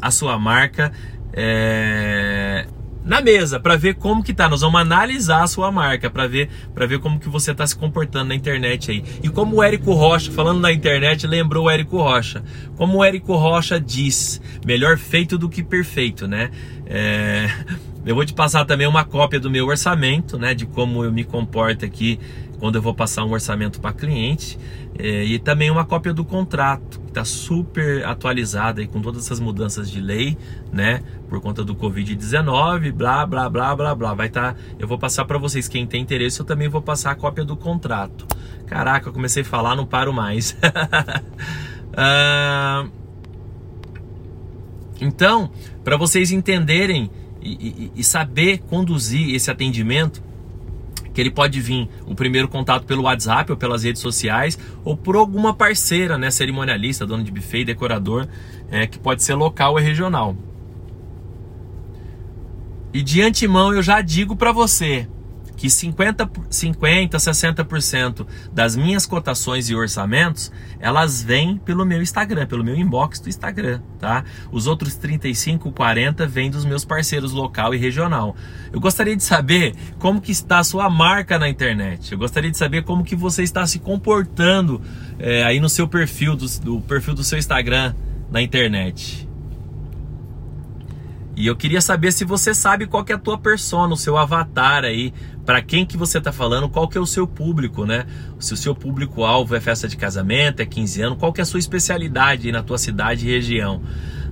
a 0.00 0.10
sua 0.10 0.38
marca 0.38 0.92
é, 1.32 2.66
na 3.04 3.20
mesa 3.20 3.60
para 3.60 3.76
ver 3.76 3.94
como 3.94 4.22
que 4.22 4.32
tá. 4.32 4.48
Nós 4.48 4.62
vamos 4.62 4.80
analisar 4.80 5.42
a 5.42 5.46
sua 5.46 5.70
marca 5.70 6.08
para 6.08 6.26
ver 6.26 6.48
para 6.74 6.86
ver 6.86 6.98
como 6.98 7.20
que 7.20 7.28
você 7.28 7.52
está 7.52 7.66
se 7.66 7.76
comportando 7.76 8.28
na 8.28 8.34
internet 8.34 8.90
aí. 8.90 9.04
E 9.22 9.28
como 9.28 9.56
o 9.56 9.62
Érico 9.62 9.92
Rocha, 9.92 10.32
falando 10.32 10.60
na 10.60 10.72
internet, 10.72 11.26
lembrou 11.26 11.66
o 11.66 11.70
Érico 11.70 11.98
Rocha. 11.98 12.42
Como 12.76 12.98
o 12.98 13.04
Érico 13.04 13.36
Rocha 13.36 13.78
diz, 13.78 14.40
melhor 14.64 14.96
feito 14.96 15.36
do 15.36 15.48
que 15.48 15.62
perfeito, 15.62 16.26
né? 16.26 16.50
É, 16.86 17.48
eu 18.06 18.14
vou 18.14 18.24
te 18.24 18.32
passar 18.32 18.64
também 18.64 18.86
uma 18.86 19.04
cópia 19.04 19.38
do 19.38 19.50
meu 19.50 19.66
orçamento, 19.66 20.38
né? 20.38 20.54
De 20.54 20.64
como 20.66 21.04
eu 21.04 21.12
me 21.12 21.24
comporto 21.24 21.84
aqui 21.84 22.18
quando 22.64 22.76
eu 22.76 22.80
vou 22.80 22.94
passar 22.94 23.26
um 23.26 23.32
orçamento 23.32 23.78
para 23.78 23.92
cliente 23.92 24.58
é, 24.98 25.22
e 25.22 25.38
também 25.38 25.70
uma 25.70 25.84
cópia 25.84 26.14
do 26.14 26.24
contrato 26.24 26.98
que 26.98 27.08
está 27.08 27.22
super 27.22 28.02
atualizada 28.06 28.80
aí 28.80 28.86
com 28.86 29.02
todas 29.02 29.26
essas 29.26 29.38
mudanças 29.38 29.90
de 29.90 30.00
lei, 30.00 30.38
né, 30.72 31.02
por 31.28 31.42
conta 31.42 31.62
do 31.62 31.74
Covid-19, 31.74 32.90
blá 32.90 33.26
blá 33.26 33.50
blá 33.50 33.76
blá 33.76 33.94
blá. 33.94 34.14
Vai 34.14 34.28
estar, 34.28 34.54
tá, 34.54 34.60
eu 34.78 34.88
vou 34.88 34.98
passar 34.98 35.26
para 35.26 35.36
vocês 35.36 35.68
quem 35.68 35.86
tem 35.86 36.00
interesse, 36.00 36.40
eu 36.40 36.46
também 36.46 36.66
vou 36.66 36.80
passar 36.80 37.10
a 37.10 37.14
cópia 37.14 37.44
do 37.44 37.54
contrato. 37.54 38.26
Caraca, 38.66 39.10
eu 39.10 39.12
comecei 39.12 39.42
a 39.42 39.44
falar, 39.44 39.76
não 39.76 39.84
paro 39.84 40.10
mais. 40.10 40.56
ah, 41.94 42.86
então, 45.02 45.50
para 45.84 45.98
vocês 45.98 46.32
entenderem 46.32 47.10
e, 47.42 47.52
e, 47.52 47.92
e 47.96 48.02
saber 48.02 48.60
conduzir 48.60 49.34
esse 49.34 49.50
atendimento 49.50 50.22
que 51.14 51.20
ele 51.20 51.30
pode 51.30 51.60
vir 51.60 51.88
o 52.06 52.14
primeiro 52.14 52.48
contato 52.48 52.84
pelo 52.84 53.04
WhatsApp 53.04 53.50
ou 53.52 53.56
pelas 53.56 53.84
redes 53.84 54.02
sociais 54.02 54.58
ou 54.84 54.96
por 54.96 55.16
alguma 55.16 55.54
parceira, 55.54 56.18
né, 56.18 56.30
cerimonialista, 56.30 57.06
dono 57.06 57.22
de 57.22 57.30
buffet, 57.30 57.64
decorador, 57.64 58.26
é, 58.70 58.86
que 58.86 58.98
pode 58.98 59.22
ser 59.22 59.34
local 59.34 59.72
ou 59.74 59.78
regional. 59.78 60.36
E 62.92 63.02
de 63.02 63.22
antemão 63.22 63.72
eu 63.72 63.82
já 63.82 64.00
digo 64.00 64.36
para 64.36 64.52
você 64.52 65.08
que 65.64 65.70
50, 65.70 66.30
50 66.50 67.16
60% 67.16 68.26
das 68.52 68.76
minhas 68.76 69.06
cotações 69.06 69.70
e 69.70 69.74
orçamentos, 69.74 70.52
elas 70.78 71.22
vêm 71.22 71.56
pelo 71.56 71.86
meu 71.86 72.02
Instagram, 72.02 72.46
pelo 72.46 72.62
meu 72.62 72.76
inbox 72.76 73.18
do 73.18 73.30
Instagram, 73.30 73.80
tá? 73.98 74.24
Os 74.52 74.66
outros 74.66 74.94
35, 74.96 75.72
40 75.72 76.26
vêm 76.26 76.50
dos 76.50 76.66
meus 76.66 76.84
parceiros 76.84 77.32
local 77.32 77.74
e 77.74 77.78
regional. 77.78 78.36
Eu 78.70 78.78
gostaria 78.78 79.16
de 79.16 79.22
saber 79.22 79.74
como 79.98 80.20
que 80.20 80.32
está 80.32 80.58
a 80.58 80.64
sua 80.64 80.90
marca 80.90 81.38
na 81.38 81.48
internet. 81.48 82.12
Eu 82.12 82.18
gostaria 82.18 82.50
de 82.50 82.58
saber 82.58 82.84
como 82.84 83.02
que 83.02 83.16
você 83.16 83.42
está 83.42 83.66
se 83.66 83.78
comportando 83.78 84.82
é, 85.18 85.44
aí 85.44 85.60
no 85.60 85.70
seu 85.70 85.88
perfil, 85.88 86.36
do, 86.36 86.46
do 86.60 86.80
perfil 86.82 87.14
do 87.14 87.24
seu 87.24 87.38
Instagram 87.38 87.94
na 88.30 88.42
internet. 88.42 89.23
E 91.36 91.46
eu 91.46 91.56
queria 91.56 91.80
saber 91.80 92.12
se 92.12 92.24
você 92.24 92.54
sabe 92.54 92.86
qual 92.86 93.04
que 93.04 93.12
é 93.12 93.16
a 93.16 93.18
tua 93.18 93.36
persona, 93.36 93.92
o 93.92 93.96
seu 93.96 94.16
avatar 94.16 94.84
aí, 94.84 95.12
para 95.44 95.60
quem 95.60 95.84
que 95.84 95.96
você 95.96 96.18
está 96.18 96.32
falando, 96.32 96.68
qual 96.68 96.88
que 96.88 96.96
é 96.96 97.00
o 97.00 97.06
seu 97.06 97.26
público, 97.26 97.84
né? 97.84 98.06
Se 98.38 98.54
o 98.54 98.56
seu 98.56 98.74
público-alvo 98.74 99.54
é 99.54 99.60
festa 99.60 99.88
de 99.88 99.96
casamento, 99.96 100.60
é 100.60 100.66
15 100.66 101.02
anos, 101.02 101.18
qual 101.18 101.32
que 101.32 101.40
é 101.40 101.42
a 101.42 101.46
sua 101.46 101.58
especialidade 101.58 102.46
aí 102.46 102.52
na 102.52 102.62
tua 102.62 102.78
cidade 102.78 103.26
e 103.26 103.30
região? 103.30 103.82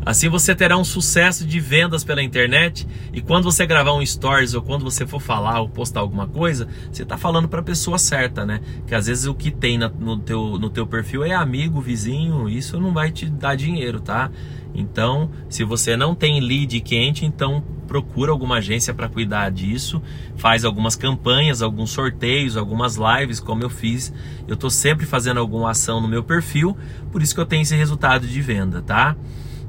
Assim 0.04 0.28
você 0.28 0.52
terá 0.52 0.76
um 0.76 0.82
sucesso 0.82 1.46
de 1.46 1.60
vendas 1.60 2.02
pela 2.02 2.20
internet 2.20 2.86
e 3.12 3.20
quando 3.20 3.44
você 3.44 3.64
gravar 3.64 3.92
um 3.92 4.04
stories 4.04 4.52
ou 4.52 4.60
quando 4.60 4.82
você 4.82 5.06
for 5.06 5.20
falar 5.20 5.60
ou 5.60 5.68
postar 5.68 6.00
alguma 6.00 6.26
coisa, 6.26 6.66
você 6.90 7.04
está 7.04 7.16
falando 7.16 7.48
para 7.48 7.60
a 7.60 7.62
pessoa 7.62 7.98
certa, 7.98 8.44
né? 8.44 8.60
Que 8.84 8.96
às 8.96 9.06
vezes 9.06 9.26
o 9.26 9.34
que 9.34 9.52
tem 9.52 9.78
no, 9.78 10.18
teu, 10.18 10.58
no 10.58 10.68
teu 10.70 10.88
perfil 10.88 11.22
é 11.22 11.32
amigo, 11.32 11.80
vizinho, 11.80 12.48
isso 12.48 12.80
não 12.80 12.92
vai 12.92 13.12
te 13.12 13.26
dar 13.26 13.54
dinheiro, 13.54 14.00
tá? 14.00 14.28
Então, 14.74 15.30
se 15.48 15.64
você 15.64 15.96
não 15.96 16.14
tem 16.14 16.40
lead 16.40 16.80
quente, 16.80 17.26
então 17.26 17.62
procura 17.86 18.32
alguma 18.32 18.56
agência 18.56 18.94
para 18.94 19.08
cuidar 19.08 19.50
disso, 19.50 20.02
faz 20.36 20.64
algumas 20.64 20.96
campanhas, 20.96 21.60
alguns 21.60 21.90
sorteios, 21.90 22.56
algumas 22.56 22.96
lives, 22.96 23.38
como 23.38 23.62
eu 23.62 23.68
fiz. 23.68 24.12
Eu 24.48 24.54
estou 24.54 24.70
sempre 24.70 25.04
fazendo 25.04 25.38
alguma 25.38 25.70
ação 25.70 26.00
no 26.00 26.08
meu 26.08 26.22
perfil, 26.22 26.76
por 27.10 27.22
isso 27.22 27.34
que 27.34 27.40
eu 27.40 27.46
tenho 27.46 27.62
esse 27.62 27.76
resultado 27.76 28.26
de 28.26 28.40
venda, 28.40 28.80
tá? 28.80 29.14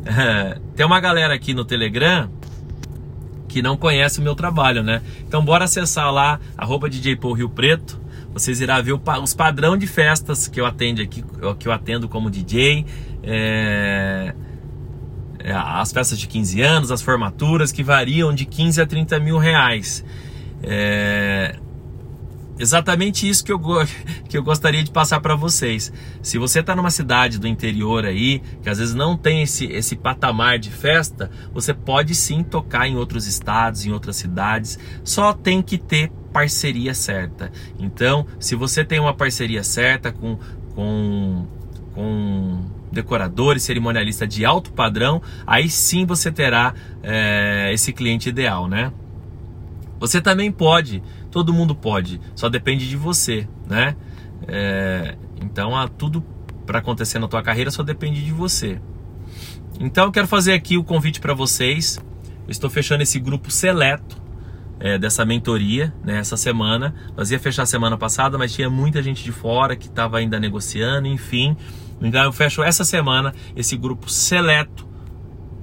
tem 0.76 0.86
uma 0.86 1.00
galera 1.00 1.34
aqui 1.34 1.54
no 1.54 1.66
Telegram 1.66 2.30
que 3.48 3.62
não 3.62 3.78
conhece 3.78 4.20
o 4.20 4.24
meu 4.24 4.36
trabalho, 4.36 4.82
né? 4.82 5.02
Então 5.28 5.44
bora 5.44 5.66
acessar 5.66 6.12
lá, 6.12 6.40
arroba 6.58 6.90
DJ 6.90 7.16
Paul 7.16 7.34
Rio 7.34 7.50
Preto. 7.50 8.02
Vocês 8.34 8.60
irão 8.60 8.82
ver 8.82 9.00
os 9.22 9.34
padrão 9.36 9.78
de 9.78 9.86
festas 9.86 10.48
que 10.48 10.60
eu 10.60 10.66
atendo 10.66 11.04
aqui, 11.04 11.24
que 11.60 11.68
eu 11.68 11.72
atendo 11.72 12.10
como 12.10 12.32
DJ. 12.32 12.84
É, 13.22 14.34
as 15.52 15.92
festas 15.92 16.18
de 16.18 16.28
15 16.28 16.62
anos, 16.62 16.92
as 16.92 17.02
formaturas 17.02 17.72
que 17.72 17.84
variam 17.84 18.34
de 18.34 18.46
15 18.46 18.82
a 18.82 18.86
30 18.86 19.20
mil 19.20 19.38
reais. 19.38 20.04
É 20.62 21.56
exatamente 22.58 23.28
isso 23.28 23.44
que 23.44 23.52
eu, 23.52 23.60
que 24.28 24.38
eu 24.38 24.44
gostaria 24.44 24.84
de 24.84 24.92
passar 24.92 25.20
para 25.20 25.36
vocês. 25.36 25.92
Se 26.22 26.38
você 26.38 26.60
está 26.60 26.76
numa 26.76 26.92
cidade 26.92 27.40
do 27.40 27.48
interior 27.48 28.06
aí, 28.06 28.42
que 28.62 28.70
às 28.70 28.78
vezes 28.78 28.94
não 28.94 29.18
tem 29.18 29.44
esse, 29.44 29.66
esse 29.66 29.96
patamar 29.96 30.60
de 30.60 30.72
festa, 30.72 31.30
você 31.54 31.74
pode 31.74 32.16
sim 32.16 32.44
tocar 32.44 32.88
em 32.88 32.96
outros 32.96 33.28
estados, 33.28 33.86
em 33.86 33.92
outras 33.92 34.16
cidades, 34.16 34.80
só 35.04 35.34
tem 35.34 35.62
que 35.62 35.78
ter 35.78 36.12
parceria 36.32 36.94
certa. 36.94 37.52
Então, 37.78 38.26
se 38.40 38.56
você 38.56 38.84
tem 38.84 39.00
uma 39.00 39.14
parceria 39.14 39.64
certa 39.64 40.12
com, 40.12 40.40
com, 40.74 41.48
com 41.94 42.64
decorador 42.94 43.58
e 43.58 43.60
cerimonialista 43.60 44.26
de 44.26 44.46
alto 44.46 44.72
padrão, 44.72 45.22
aí 45.46 45.70
sim 45.70 46.06
você 46.06 46.32
terá 46.32 46.74
é, 47.02 47.72
esse 47.74 47.92
cliente 47.92 48.30
ideal, 48.30 48.68
né? 48.68 48.92
Você 50.00 50.22
também 50.22 50.52
pode, 50.52 51.02
todo 51.32 51.54
mundo 51.54 51.74
pode, 51.74 52.20
só 52.36 52.50
depende 52.50 52.88
de 52.88 52.96
você, 52.96 53.48
né? 53.68 53.96
É, 54.48 55.16
então, 55.42 55.72
tudo 55.98 56.24
para 56.66 56.80
acontecer 56.80 57.20
na 57.20 57.28
tua 57.28 57.42
carreira 57.42 57.72
só 57.72 57.84
depende 57.84 58.24
de 58.24 58.32
você. 58.32 58.80
Então, 59.80 60.06
eu 60.06 60.12
quero 60.12 60.28
fazer 60.28 60.54
aqui 60.54 60.78
o 60.78 60.84
convite 60.84 61.20
para 61.20 61.34
vocês. 61.34 62.00
Eu 62.46 62.52
estou 62.52 62.70
fechando 62.70 63.04
esse 63.04 63.20
grupo 63.20 63.50
seleto 63.50 64.22
é, 64.80 64.98
dessa 64.98 65.26
mentoria 65.26 65.94
né, 66.04 66.20
essa 66.20 66.38
semana. 66.38 66.94
Nós 67.16 67.32
ia 67.32 67.40
fechar 67.40 67.66
semana 67.66 67.98
passada, 67.98 68.38
mas 68.38 68.54
tinha 68.54 68.70
muita 68.70 69.02
gente 69.02 69.24
de 69.24 69.32
fora 69.32 69.76
que 69.76 69.88
estava 69.88 70.18
ainda 70.18 70.40
negociando, 70.40 71.08
enfim. 71.08 71.56
Então 72.02 72.24
eu 72.24 72.34
fecho 72.34 72.64
essa 72.64 72.84
semana 72.84 73.34
esse 73.56 73.78
grupo 73.78 74.10
seleto 74.10 74.94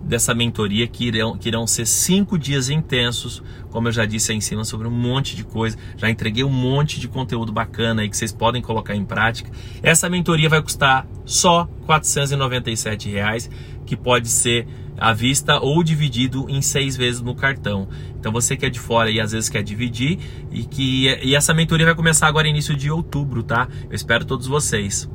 dessa 0.03 0.35
mentoria 0.35 0.87
que 0.89 1.07
irão, 1.07 1.37
que 1.37 1.49
irão 1.49 1.67
ser 1.67 1.87
cinco 1.87 2.39
dias 2.39 2.69
intensos, 2.69 3.43
como 3.71 3.89
eu 3.89 3.93
já 3.93 4.05
disse 4.05 4.33
aí 4.33 4.39
em 4.39 4.41
cima 4.41 4.65
sobre 4.65 4.89
um 4.89 4.91
monte 4.91 5.37
de 5.37 5.45
coisa, 5.45 5.77
já 5.97 6.11
entreguei 6.11 6.43
um 6.43 6.51
monte 6.51 6.99
de 6.99 7.07
conteúdo 7.07 7.53
bacana 7.53 8.03
aí 8.03 8.09
que 8.09 8.17
vocês 8.17 8.33
podem 8.33 8.63
colocar 8.63 8.95
em 8.95 9.05
prática. 9.05 9.51
Essa 9.83 10.09
mentoria 10.09 10.49
vai 10.49 10.63
custar 10.63 11.07
só 11.25 11.69
497 11.87 13.09
reais, 13.09 13.49
que 13.87 13.97
pode 13.97 14.29
ser 14.29 14.67
à 14.99 15.13
vista 15.13 15.61
ou 15.61 15.83
dividido 15.83 16.47
em 16.49 16.61
seis 16.61 16.97
vezes 16.97 17.21
no 17.21 17.35
cartão. 17.35 17.89
Então 18.19 18.33
você 18.33 18.57
que 18.57 18.67
é 18.67 18.71
de 18.71 18.81
fora 18.81 19.11
e 19.11 19.21
às 19.21 19.33
vezes 19.33 19.49
quer 19.49 19.63
dividir 19.63 20.19
e 20.51 20.65
que 20.65 21.07
e 21.23 21.35
essa 21.35 21.55
mentoria 21.55 21.87
vai 21.87 21.95
começar 21.95 22.27
agora 22.27 22.49
início 22.49 22.77
de 22.77 22.91
outubro, 22.91 23.43
tá? 23.43 23.69
Eu 23.89 23.95
espero 23.95 24.25
todos 24.25 24.47
vocês. 24.47 25.09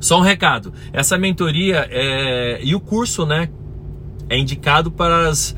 Só 0.00 0.18
um 0.18 0.22
recado: 0.22 0.72
essa 0.92 1.18
mentoria 1.18 1.86
é... 1.90 2.60
e 2.62 2.74
o 2.74 2.80
curso, 2.80 3.26
né? 3.26 3.48
É 4.28 4.38
indicado 4.38 4.90
para 4.90 5.28
as. 5.28 5.56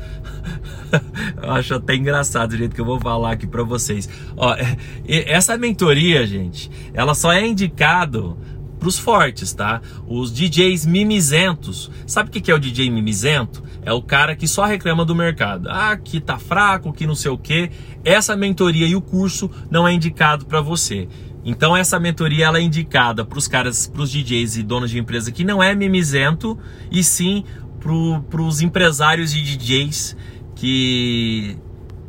acho 1.41 1.75
até 1.75 1.95
engraçado 1.95 2.53
o 2.53 2.57
jeito 2.57 2.75
que 2.75 2.81
eu 2.81 2.85
vou 2.85 2.99
falar 2.99 3.31
aqui 3.31 3.47
para 3.47 3.63
vocês. 3.63 4.09
Ó, 4.35 4.53
é, 4.53 4.77
essa 5.07 5.57
mentoria, 5.57 6.25
gente, 6.25 6.69
ela 6.93 7.13
só 7.13 7.31
é 7.31 7.45
indicado 7.45 8.37
para 8.81 8.87
os 8.87 8.97
fortes, 8.97 9.53
tá? 9.53 9.79
Os 10.07 10.33
DJs 10.33 10.87
mimizentos. 10.87 11.91
Sabe 12.07 12.29
o 12.29 12.31
que 12.31 12.51
é 12.51 12.55
o 12.55 12.59
DJ 12.59 12.89
mimizento? 12.89 13.63
É 13.83 13.93
o 13.93 14.01
cara 14.01 14.35
que 14.35 14.47
só 14.47 14.65
reclama 14.65 15.05
do 15.05 15.15
mercado. 15.15 15.69
Ah, 15.69 15.95
que 15.95 16.19
tá 16.19 16.39
fraco, 16.39 16.91
que 16.91 17.05
não 17.05 17.13
sei 17.13 17.29
o 17.29 17.37
que. 17.37 17.69
Essa 18.03 18.35
mentoria 18.35 18.87
e 18.87 18.95
o 18.95 19.01
curso 19.01 19.51
não 19.69 19.87
é 19.87 19.93
indicado 19.93 20.47
para 20.47 20.61
você. 20.61 21.07
Então 21.43 21.75
essa 21.75 21.99
mentoria 21.99 22.45
ela 22.45 22.59
é 22.59 22.61
indicada 22.61 23.25
para 23.25 23.37
os 23.37 23.47
caras, 23.47 23.87
para 23.87 24.01
os 24.01 24.11
DJs 24.11 24.57
e 24.57 24.63
donos 24.63 24.91
de 24.91 24.99
empresa 24.99 25.31
que 25.31 25.43
não 25.43 25.61
é 25.61 25.73
mimizento 25.73 26.57
e 26.91 27.03
sim 27.03 27.43
para 27.79 28.41
os 28.41 28.61
empresários 28.61 29.33
e 29.33 29.41
DJs 29.41 30.15
que 30.55 31.57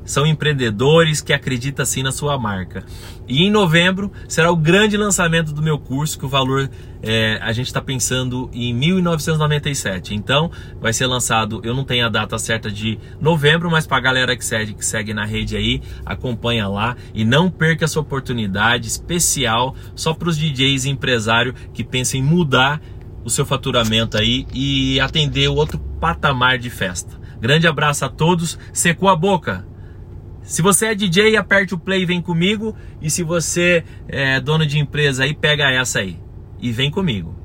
são 0.05 0.27
empreendedores 0.27 1.21
que 1.21 1.33
acreditam 1.33 1.83
assim 1.83 2.03
na 2.03 2.13
sua 2.13 2.39
marca. 2.39 2.85
E 3.29 3.43
em 3.43 3.51
novembro 3.51 4.11
será 4.29 4.51
o 4.51 4.57
grande 4.57 4.97
lançamento 4.97 5.53
do 5.53 5.63
meu 5.63 5.79
curso, 5.79 6.19
que 6.19 6.27
o 6.27 6.29
valor 6.29 6.69
é, 7.03 7.39
a 7.43 7.53
gente 7.53 7.67
está 7.67 7.81
pensando 7.81 8.51
em 8.53 8.79
1.997. 8.79 10.13
Então 10.13 10.51
vai 10.81 10.93
ser 10.93 11.07
lançado, 11.07 11.61
eu 11.65 11.75
não 11.75 11.85
tenho 11.85 12.07
a 12.07 12.09
data 12.09 12.39
certa 12.39 12.71
de 12.71 12.99
novembro, 13.21 13.71
mas 13.71 13.87
para 13.87 13.97
a 13.97 14.01
galera 14.01 14.37
que 14.37 14.45
segue, 14.45 14.75
que 14.75 14.85
segue 14.85 15.15
na 15.15 15.25
rede 15.25 15.57
aí, 15.57 15.81
acompanha 16.05 16.69
lá 16.69 16.97
e 17.15 17.25
não 17.25 17.51
perca 17.51 17.85
essa 17.85 18.01
oportunidade 18.01 18.89
especial 18.89 19.75
só 19.95 20.13
para 20.13 20.29
os 20.29 20.37
DJs 20.37 20.85
e 20.85 20.91
empresário 20.91 21.55
que 21.73 21.85
pensam 21.85 22.21
em 22.21 22.23
mudar 22.23 22.81
o 23.25 23.31
seu 23.31 23.47
faturamento 23.47 24.19
aí 24.19 24.47
e 24.53 25.01
atender 25.01 25.49
outro 25.49 25.79
patamar 25.79 26.59
de 26.59 26.71
festa. 26.71 27.21
Grande 27.41 27.67
abraço 27.67 28.05
a 28.05 28.09
todos, 28.09 28.59
secou 28.73 29.09
a 29.09 29.17
boca. 29.17 29.72
Se 30.43 30.61
você 30.61 30.87
é 30.87 30.95
DJ, 30.95 31.37
aperte 31.37 31.75
o 31.75 31.79
play 31.79 32.03
e 32.03 32.07
vem 32.07 32.21
comigo. 32.21 32.77
E 33.01 33.11
se 33.11 33.23
você 33.23 33.85
é 34.09 34.41
dono 34.41 34.67
de 34.67 34.79
empresa 34.79 35.25
aí, 35.25 35.35
pega 35.35 35.71
essa 35.71 36.01
aí 36.01 36.19
e 36.61 36.71
vem 36.71 36.91
comigo. 36.91 37.42